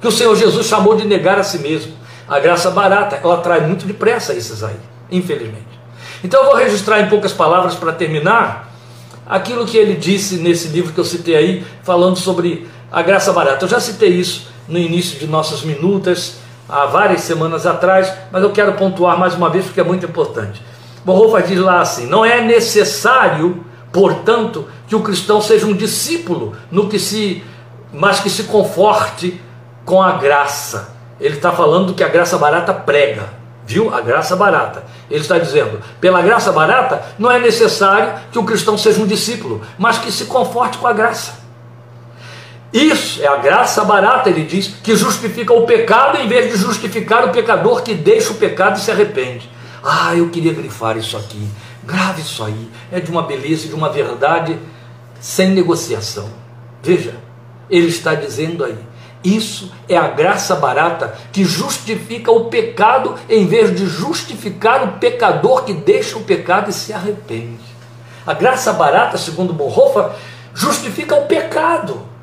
que 0.00 0.08
o 0.08 0.12
Senhor 0.12 0.34
Jesus 0.34 0.66
chamou 0.66 0.96
de 0.96 1.06
negar 1.06 1.38
a 1.38 1.42
si 1.42 1.58
mesmo. 1.58 1.92
A 2.28 2.40
graça 2.40 2.70
barata, 2.70 3.20
ela 3.22 3.34
atrai 3.34 3.60
muito 3.60 3.86
depressa 3.86 4.34
esses 4.34 4.62
aí, 4.64 4.76
infelizmente. 5.10 5.64
Então 6.24 6.40
eu 6.40 6.46
vou 6.46 6.56
registrar 6.56 7.00
em 7.00 7.08
poucas 7.08 7.32
palavras 7.32 7.74
para 7.74 7.92
terminar 7.92 8.72
aquilo 9.26 9.66
que 9.66 9.76
ele 9.76 9.94
disse 9.94 10.36
nesse 10.36 10.68
livro 10.68 10.92
que 10.92 10.98
eu 10.98 11.04
citei 11.04 11.36
aí, 11.36 11.66
falando 11.82 12.16
sobre 12.16 12.66
a 12.90 13.02
graça 13.02 13.32
barata. 13.32 13.64
Eu 13.64 13.68
já 13.68 13.80
citei 13.80 14.10
isso 14.10 14.48
no 14.66 14.78
início 14.78 15.18
de 15.18 15.26
nossas 15.26 15.62
minutas 15.62 16.38
há 16.68 16.86
várias 16.86 17.22
semanas 17.22 17.66
atrás, 17.66 18.12
mas 18.30 18.42
eu 18.42 18.50
quero 18.50 18.72
pontuar 18.74 19.18
mais 19.18 19.34
uma 19.34 19.48
vez 19.48 19.66
porque 19.66 19.80
é 19.80 19.84
muito 19.84 20.06
importante. 20.06 20.62
Bonhoeffer 21.04 21.46
diz 21.46 21.60
lá 21.60 21.80
assim: 21.80 22.06
não 22.06 22.24
é 22.24 22.40
necessário, 22.40 23.64
portanto, 23.92 24.66
que 24.88 24.96
o 24.96 25.02
cristão 25.02 25.40
seja 25.40 25.66
um 25.66 25.72
discípulo 25.72 26.56
no 26.70 26.88
que 26.88 26.98
se, 26.98 27.44
mas 27.92 28.20
que 28.20 28.30
se 28.30 28.44
conforte 28.44 29.40
com 29.84 30.02
a 30.02 30.12
graça. 30.12 30.94
Ele 31.20 31.36
está 31.36 31.52
falando 31.52 31.86
do 31.86 31.94
que 31.94 32.04
a 32.04 32.08
graça 32.08 32.36
barata 32.36 32.74
prega, 32.74 33.30
viu? 33.64 33.94
A 33.94 34.00
graça 34.00 34.36
barata. 34.36 34.84
Ele 35.08 35.20
está 35.20 35.38
dizendo, 35.38 35.80
pela 36.00 36.20
graça 36.20 36.52
barata, 36.52 37.02
não 37.18 37.30
é 37.30 37.38
necessário 37.38 38.12
que 38.32 38.38
o 38.38 38.44
cristão 38.44 38.76
seja 38.76 39.00
um 39.00 39.06
discípulo, 39.06 39.62
mas 39.78 39.98
que 39.98 40.10
se 40.10 40.24
conforte 40.24 40.76
com 40.78 40.86
a 40.86 40.92
graça. 40.92 41.45
Isso 42.72 43.22
é 43.22 43.26
a 43.26 43.36
graça 43.36 43.84
barata, 43.84 44.28
ele 44.28 44.44
diz, 44.44 44.68
que 44.82 44.96
justifica 44.96 45.52
o 45.52 45.64
pecado 45.64 46.18
em 46.18 46.28
vez 46.28 46.50
de 46.50 46.58
justificar 46.58 47.24
o 47.24 47.30
pecador 47.30 47.82
que 47.82 47.94
deixa 47.94 48.32
o 48.32 48.36
pecado 48.36 48.78
e 48.78 48.80
se 48.80 48.90
arrepende. 48.90 49.48
Ah, 49.82 50.14
eu 50.16 50.28
queria 50.30 50.52
grifar 50.52 50.96
isso 50.96 51.16
aqui. 51.16 51.48
Grave 51.84 52.20
isso 52.20 52.42
aí. 52.42 52.68
É 52.90 52.98
de 52.98 53.10
uma 53.10 53.22
beleza 53.22 53.68
de 53.68 53.74
uma 53.74 53.88
verdade 53.88 54.58
sem 55.20 55.50
negociação. 55.50 56.28
Veja, 56.82 57.14
ele 57.70 57.86
está 57.86 58.14
dizendo 58.14 58.64
aí. 58.64 58.76
Isso 59.22 59.72
é 59.88 59.96
a 59.96 60.08
graça 60.08 60.54
barata 60.56 61.16
que 61.32 61.44
justifica 61.44 62.30
o 62.30 62.46
pecado 62.46 63.14
em 63.28 63.46
vez 63.46 63.74
de 63.74 63.86
justificar 63.86 64.84
o 64.84 64.92
pecador 64.98 65.64
que 65.64 65.72
deixa 65.72 66.18
o 66.18 66.24
pecado 66.24 66.70
e 66.70 66.72
se 66.72 66.92
arrepende. 66.92 67.64
A 68.26 68.34
graça 68.34 68.72
barata, 68.72 69.16
segundo 69.16 69.52
Bonhoeffer, 69.52 70.10
justifica 70.52 71.14
o 71.14 71.26
pecado 71.26 72.15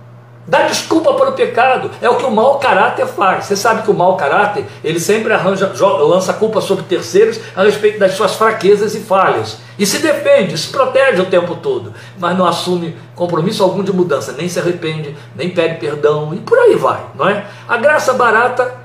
Dá 0.46 0.64
desculpa 0.64 1.14
para 1.14 1.30
o 1.30 1.34
pecado. 1.34 1.90
É 2.02 2.10
o 2.10 2.18
que 2.18 2.26
o 2.26 2.32
mau 2.32 2.60
caráter 2.60 3.08
faz. 3.08 3.46
Você 3.46 3.56
sabe 3.56 3.84
que 3.84 3.92
o 3.92 3.94
mau 3.94 4.18
caráter, 4.18 4.66
ele 4.84 5.00
sempre 5.00 5.34
arranja, 5.34 5.72
lança 6.02 6.34
culpa 6.34 6.60
sobre 6.60 6.84
terceiros 6.84 7.40
a 7.56 7.64
respeito 7.64 7.98
das 8.00 8.14
suas 8.14 8.36
fraquezas 8.36 8.94
e 8.94 9.00
falhas. 9.00 9.60
E 9.80 9.86
se 9.86 10.00
defende, 10.00 10.58
se 10.58 10.70
protege 10.70 11.22
o 11.22 11.26
tempo 11.26 11.56
todo, 11.56 11.94
mas 12.20 12.38
não 12.38 12.46
assume 12.46 12.96
compromisso 13.16 13.64
algum 13.64 13.84
de 13.84 13.92
mudança, 13.92 14.34
nem 14.34 14.48
se 14.48 14.60
arrepende, 14.60 15.16
nem 15.36 15.50
pede 15.50 15.80
perdão 15.80 16.34
e 16.34 16.40
por 16.40 16.58
aí 16.60 16.76
vai, 16.76 17.04
não 17.16 17.28
é? 17.28 17.46
A 17.68 17.78
graça 17.78 18.14
barata 18.14 18.76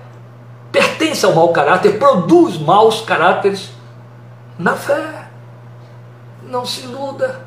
pertence 0.72 1.24
ao 1.26 1.34
mau 1.34 1.48
caráter, 1.48 1.98
produz 1.98 2.56
maus 2.56 3.02
caráteres 3.02 3.70
na 4.58 4.74
fé. 4.74 5.28
Não 6.44 6.64
se 6.64 6.84
iluda. 6.84 7.40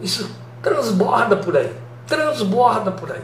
Isso 0.00 0.30
transborda 0.62 1.36
por 1.36 1.56
aí, 1.56 1.72
transborda 2.10 2.90
por 2.90 3.12
aí. 3.12 3.22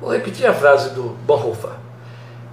Vou 0.00 0.10
repetir 0.10 0.46
a 0.46 0.54
frase 0.54 0.90
do 0.90 1.16
Bonhoeffer. 1.26 1.70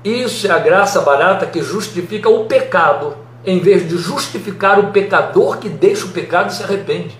Isso 0.03 0.45
é 0.45 0.51
a 0.51 0.59
graça 0.59 1.01
barata 1.01 1.45
que 1.45 1.61
justifica 1.61 2.29
o 2.29 2.45
pecado, 2.45 3.15
em 3.45 3.59
vez 3.59 3.87
de 3.87 3.97
justificar 3.97 4.77
o 4.77 4.91
pecador 4.91 5.57
que 5.57 5.69
deixa 5.69 6.05
o 6.05 6.09
pecado 6.09 6.51
e 6.51 6.53
se 6.53 6.63
arrepende. 6.63 7.17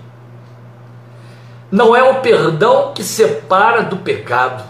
Não 1.72 1.96
é 1.96 2.04
o 2.04 2.22
perdão 2.22 2.92
que 2.94 3.04
separa 3.04 3.84
do 3.84 3.98
pecado. 3.98 4.63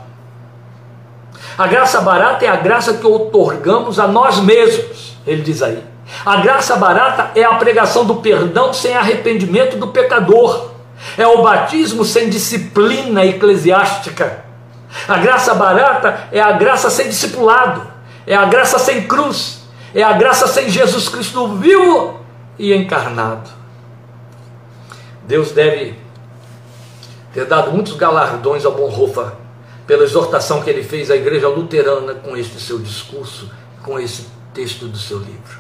A 1.58 1.68
graça 1.68 2.00
barata 2.02 2.46
é 2.46 2.48
a 2.48 2.56
graça 2.56 2.94
que 2.94 3.06
otorgamos 3.06 4.00
a 4.00 4.08
nós 4.08 4.40
mesmos, 4.40 5.18
ele 5.26 5.42
diz 5.42 5.62
aí. 5.62 5.84
A 6.26 6.38
graça 6.38 6.76
barata 6.76 7.32
é 7.36 7.44
a 7.44 7.56
pregação 7.56 8.06
do 8.06 8.16
perdão 8.16 8.74
sem 8.74 8.96
arrependimento 8.96 9.78
do 9.78 9.88
pecador. 9.88 10.77
É 11.18 11.28
o 11.28 11.42
batismo 11.42 12.04
sem 12.04 12.30
disciplina 12.30 13.26
eclesiástica. 13.26 14.46
A 15.08 15.18
graça 15.18 15.54
barata 15.54 16.28
é 16.32 16.42
a 16.42 16.54
graça 16.54 16.90
sem 16.90 17.08
discipulado. 17.08 17.88
É 18.26 18.36
a 18.36 18.46
graça 18.46 18.80
sem 18.80 19.08
cruz. 19.08 19.68
É 19.94 20.04
a 20.04 20.14
graça 20.14 20.48
sem 20.48 20.70
Jesus 20.70 21.08
Cristo 21.10 21.56
vivo 21.56 22.20
e 22.58 22.74
encarnado. 22.74 23.50
Deus 25.24 25.52
deve 25.52 25.96
ter 27.34 27.46
dado 27.46 27.72
muitos 27.72 27.96
galardões 27.96 28.66
ao 28.66 28.74
Bonhoeffer 28.74 29.34
pela 29.86 30.04
exortação 30.04 30.62
que 30.62 30.70
ele 30.70 30.84
fez 30.84 31.12
à 31.12 31.16
igreja 31.16 31.48
luterana 31.48 32.16
com 32.16 32.36
este 32.36 32.60
seu 32.60 32.80
discurso, 32.80 33.50
com 33.84 34.00
esse 34.00 34.28
texto 34.54 34.88
do 34.88 34.98
seu 34.98 35.20
livro. 35.20 35.60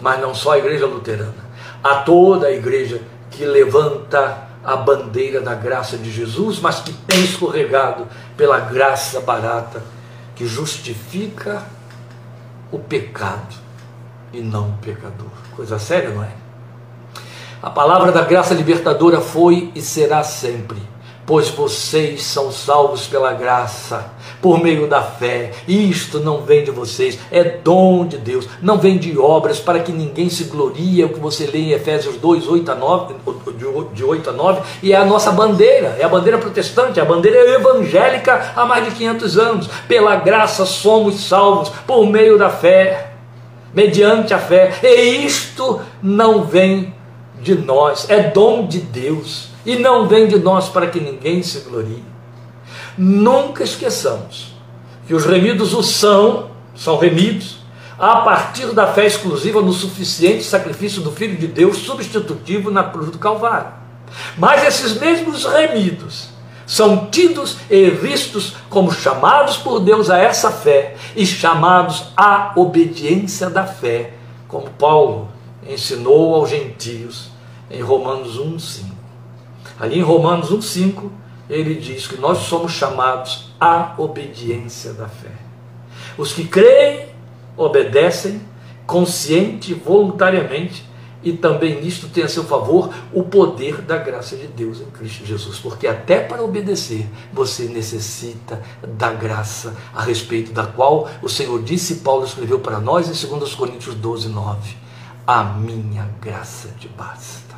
Mas 0.00 0.20
não 0.20 0.34
só 0.34 0.52
a 0.52 0.58
igreja 0.58 0.86
luterana, 0.86 1.50
a 1.82 1.96
toda 1.96 2.46
a 2.46 2.52
igreja 2.52 3.00
que 3.30 3.44
levanta 3.44 4.49
a 4.64 4.76
bandeira 4.76 5.40
da 5.40 5.54
graça 5.54 5.96
de 5.96 6.10
Jesus, 6.10 6.60
mas 6.60 6.80
que 6.80 6.92
tem 6.92 7.24
escorregado 7.24 8.06
pela 8.36 8.60
graça 8.60 9.20
barata 9.20 9.82
que 10.34 10.46
justifica 10.46 11.62
o 12.70 12.78
pecado 12.78 13.56
e 14.32 14.40
não 14.40 14.70
o 14.70 14.78
pecador. 14.78 15.30
Coisa 15.56 15.78
séria, 15.78 16.10
não 16.10 16.22
é? 16.22 16.32
A 17.62 17.68
palavra 17.68 18.10
da 18.10 18.22
graça 18.22 18.54
libertadora 18.54 19.20
foi 19.20 19.70
e 19.74 19.82
será 19.82 20.22
sempre, 20.22 20.78
pois 21.30 21.48
vocês 21.48 22.24
são 22.24 22.50
salvos 22.50 23.06
pela 23.06 23.32
graça, 23.32 24.10
por 24.42 24.60
meio 24.60 24.88
da 24.88 25.00
fé. 25.00 25.52
Isto 25.68 26.18
não 26.18 26.40
vem 26.40 26.64
de 26.64 26.72
vocês, 26.72 27.16
é 27.30 27.44
dom 27.44 28.04
de 28.04 28.18
Deus, 28.18 28.48
não 28.60 28.78
vem 28.78 28.98
de 28.98 29.16
obras 29.16 29.60
para 29.60 29.78
que 29.78 29.92
ninguém 29.92 30.28
se 30.28 30.42
glorie, 30.42 31.00
é 31.00 31.04
o 31.04 31.10
que 31.10 31.20
você 31.20 31.46
lê 31.46 31.60
em 31.60 31.70
Efésios 31.70 32.16
2, 32.16 32.48
8 32.48 32.72
a 32.72 32.74
9, 32.74 33.14
de 33.94 34.04
8 34.04 34.28
a 34.28 34.32
9, 34.32 34.60
e 34.82 34.92
é 34.92 34.96
a 34.96 35.04
nossa 35.04 35.30
bandeira, 35.30 35.96
é 36.00 36.02
a 36.02 36.08
bandeira 36.08 36.36
protestante, 36.36 36.98
é 36.98 37.02
a 37.02 37.06
bandeira 37.06 37.38
evangélica 37.54 38.52
há 38.56 38.66
mais 38.66 38.84
de 38.86 38.90
500 38.96 39.38
anos. 39.38 39.70
Pela 39.86 40.16
graça 40.16 40.66
somos 40.66 41.28
salvos, 41.28 41.68
por 41.86 42.04
meio 42.06 42.36
da 42.38 42.50
fé, 42.50 43.12
mediante 43.72 44.34
a 44.34 44.38
fé, 44.40 44.72
e 44.82 45.24
isto 45.24 45.80
não 46.02 46.42
vem 46.42 46.92
de 47.40 47.54
nós, 47.54 48.10
é 48.10 48.20
dom 48.20 48.66
de 48.66 48.80
Deus 48.80 49.49
e 49.70 49.78
não 49.78 50.08
vem 50.08 50.26
de 50.26 50.36
nós 50.36 50.68
para 50.68 50.88
que 50.88 50.98
ninguém 50.98 51.44
se 51.44 51.60
glorie. 51.60 52.02
Nunca 52.98 53.62
esqueçamos 53.62 54.52
que 55.06 55.14
os 55.14 55.24
remidos 55.24 55.72
o 55.72 55.80
são, 55.80 56.50
são 56.74 56.98
remidos, 56.98 57.58
a 57.96 58.16
partir 58.22 58.66
da 58.72 58.88
fé 58.88 59.06
exclusiva 59.06 59.62
no 59.62 59.72
suficiente 59.72 60.42
sacrifício 60.42 61.02
do 61.02 61.12
Filho 61.12 61.36
de 61.36 61.46
Deus 61.46 61.76
substitutivo 61.78 62.68
na 62.68 62.82
cruz 62.82 63.10
do 63.10 63.18
Calvário. 63.18 63.72
Mas 64.36 64.64
esses 64.64 64.98
mesmos 64.98 65.44
remidos 65.44 66.30
são 66.66 67.06
tidos 67.06 67.56
e 67.70 67.90
vistos 67.90 68.56
como 68.68 68.90
chamados 68.90 69.56
por 69.56 69.78
Deus 69.78 70.10
a 70.10 70.18
essa 70.18 70.50
fé 70.50 70.96
e 71.14 71.24
chamados 71.24 72.06
à 72.16 72.54
obediência 72.56 73.48
da 73.48 73.64
fé, 73.66 74.14
como 74.48 74.68
Paulo 74.70 75.28
ensinou 75.64 76.34
aos 76.34 76.50
gentios 76.50 77.30
em 77.70 77.80
Romanos 77.80 78.36
1,5. 78.36 78.89
Ali 79.80 79.98
em 79.98 80.02
Romanos 80.02 80.52
1,5, 80.52 81.10
ele 81.48 81.74
diz 81.74 82.06
que 82.06 82.20
nós 82.20 82.40
somos 82.40 82.72
chamados 82.72 83.50
à 83.58 83.94
obediência 83.96 84.92
da 84.92 85.08
fé. 85.08 85.32
Os 86.18 86.34
que 86.34 86.46
creem, 86.46 87.08
obedecem, 87.56 88.42
consciente, 88.86 89.72
voluntariamente, 89.72 90.88
e 91.22 91.32
também 91.32 91.80
nisto 91.80 92.08
tem 92.08 92.24
a 92.24 92.28
seu 92.28 92.44
favor 92.44 92.92
o 93.12 93.22
poder 93.22 93.82
da 93.82 93.96
graça 93.96 94.36
de 94.36 94.46
Deus 94.46 94.80
em 94.80 94.90
Cristo 94.90 95.24
Jesus, 95.24 95.58
porque 95.58 95.86
até 95.86 96.20
para 96.20 96.42
obedecer 96.42 97.06
você 97.32 97.64
necessita 97.64 98.62
da 98.98 99.12
graça 99.12 99.74
a 99.94 100.02
respeito 100.02 100.52
da 100.52 100.66
qual 100.66 101.10
o 101.22 101.28
Senhor 101.28 101.62
disse 101.62 101.96
Paulo 101.96 102.24
escreveu 102.24 102.58
para 102.60 102.80
nós 102.80 103.06
em 103.06 103.28
2 103.38 103.54
Coríntios 103.54 103.94
12, 103.94 104.28
9: 104.28 104.76
A 105.26 105.44
minha 105.44 106.08
graça 106.20 106.68
te 106.78 106.88
basta. 106.88 107.54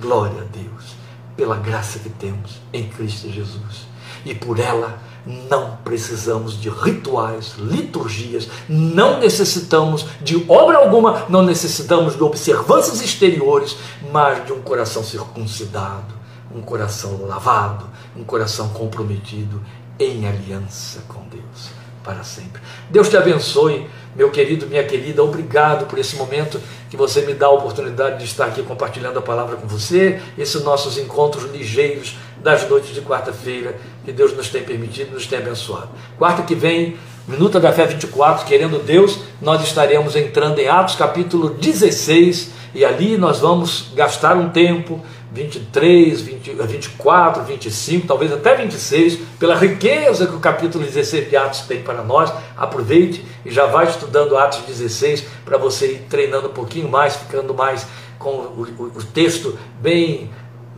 Glória 0.00 0.42
a 0.42 0.44
Deus 0.44 1.01
pela 1.36 1.56
graça 1.56 1.98
que 1.98 2.08
temos 2.10 2.60
em 2.72 2.88
Cristo 2.88 3.30
Jesus. 3.30 3.86
E 4.24 4.34
por 4.34 4.58
ela 4.58 4.98
não 5.24 5.76
precisamos 5.84 6.60
de 6.60 6.68
rituais, 6.68 7.54
liturgias, 7.58 8.48
não 8.68 9.20
necessitamos 9.20 10.06
de 10.20 10.44
obra 10.48 10.78
alguma, 10.78 11.26
não 11.28 11.42
necessitamos 11.42 12.16
de 12.16 12.22
observâncias 12.22 13.00
exteriores, 13.00 13.76
mas 14.12 14.44
de 14.44 14.52
um 14.52 14.60
coração 14.60 15.04
circuncidado, 15.04 16.14
um 16.54 16.60
coração 16.60 17.24
lavado, 17.26 17.86
um 18.16 18.24
coração 18.24 18.68
comprometido 18.70 19.62
em 19.98 20.26
aliança 20.26 21.02
com 21.08 21.22
Deus 21.28 21.81
para 22.02 22.24
sempre. 22.24 22.60
Deus 22.90 23.08
te 23.08 23.16
abençoe, 23.16 23.86
meu 24.14 24.30
querido, 24.30 24.66
minha 24.66 24.84
querida, 24.84 25.22
obrigado 25.22 25.86
por 25.86 25.98
esse 25.98 26.16
momento 26.16 26.60
que 26.90 26.96
você 26.96 27.22
me 27.22 27.32
dá 27.32 27.46
a 27.46 27.50
oportunidade 27.50 28.18
de 28.18 28.24
estar 28.24 28.46
aqui 28.46 28.62
compartilhando 28.62 29.18
a 29.18 29.22
palavra 29.22 29.56
com 29.56 29.66
você, 29.66 30.20
esses 30.36 30.62
nossos 30.62 30.98
encontros 30.98 31.50
ligeiros 31.50 32.16
das 32.42 32.68
noites 32.68 32.94
de 32.94 33.00
quarta-feira, 33.00 33.76
que 34.04 34.12
Deus 34.12 34.36
nos 34.36 34.48
tem 34.48 34.62
permitido, 34.62 35.12
nos 35.12 35.26
tem 35.26 35.38
abençoado. 35.38 35.88
Quarta 36.18 36.42
que 36.42 36.54
vem, 36.54 36.98
Minuta 37.26 37.60
da 37.60 37.72
Fé 37.72 37.86
24, 37.86 38.44
querendo 38.44 38.82
Deus, 38.84 39.20
nós 39.40 39.62
estaremos 39.62 40.16
entrando 40.16 40.58
em 40.58 40.66
Atos 40.66 40.96
capítulo 40.96 41.50
16, 41.50 42.50
e 42.74 42.84
ali 42.84 43.16
nós 43.16 43.38
vamos 43.38 43.92
gastar 43.94 44.36
um 44.36 44.48
tempo 44.48 45.00
23, 45.32 46.20
20, 46.20 46.52
24, 46.52 47.42
25, 47.44 48.06
talvez 48.06 48.32
até 48.32 48.54
26, 48.54 49.18
pela 49.38 49.54
riqueza 49.54 50.26
que 50.26 50.34
o 50.34 50.40
capítulo 50.40 50.84
16 50.84 51.30
de 51.30 51.36
Atos 51.36 51.60
tem 51.60 51.82
para 51.82 52.02
nós. 52.02 52.30
Aproveite 52.56 53.24
e 53.44 53.50
já 53.50 53.66
vai 53.66 53.86
estudando 53.86 54.36
Atos 54.36 54.60
16 54.60 55.24
para 55.44 55.56
você 55.56 55.92
ir 55.92 55.98
treinando 56.10 56.48
um 56.48 56.52
pouquinho 56.52 56.88
mais, 56.88 57.16
ficando 57.16 57.54
mais 57.54 57.86
com 58.18 58.30
o, 58.30 58.66
o, 58.78 58.84
o 58.98 59.04
texto 59.04 59.58
bem 59.80 60.30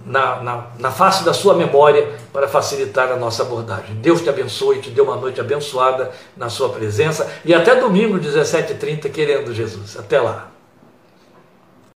na, 0.07 0.40
na, 0.40 0.67
na, 0.79 0.90
face 0.90 1.25
da 1.25 1.33
sua 1.33 1.55
memória 1.55 2.12
para 2.33 2.47
facilitar 2.47 3.11
a 3.11 3.17
nossa 3.17 3.43
abordagem. 3.43 3.97
Deus 3.97 4.21
te 4.21 4.29
abençoe, 4.29 4.79
te 4.79 4.90
dê 4.90 5.01
uma 5.01 5.17
noite 5.17 5.40
abençoada 5.40 6.12
na 6.37 6.49
sua 6.49 6.69
presença 6.69 7.29
e 7.45 7.53
até 7.53 7.75
domingo, 7.75 8.19
17h30, 8.19 9.11
querendo 9.11 9.53
Jesus. 9.53 9.97
Até 9.99 10.21
lá. 10.21 10.54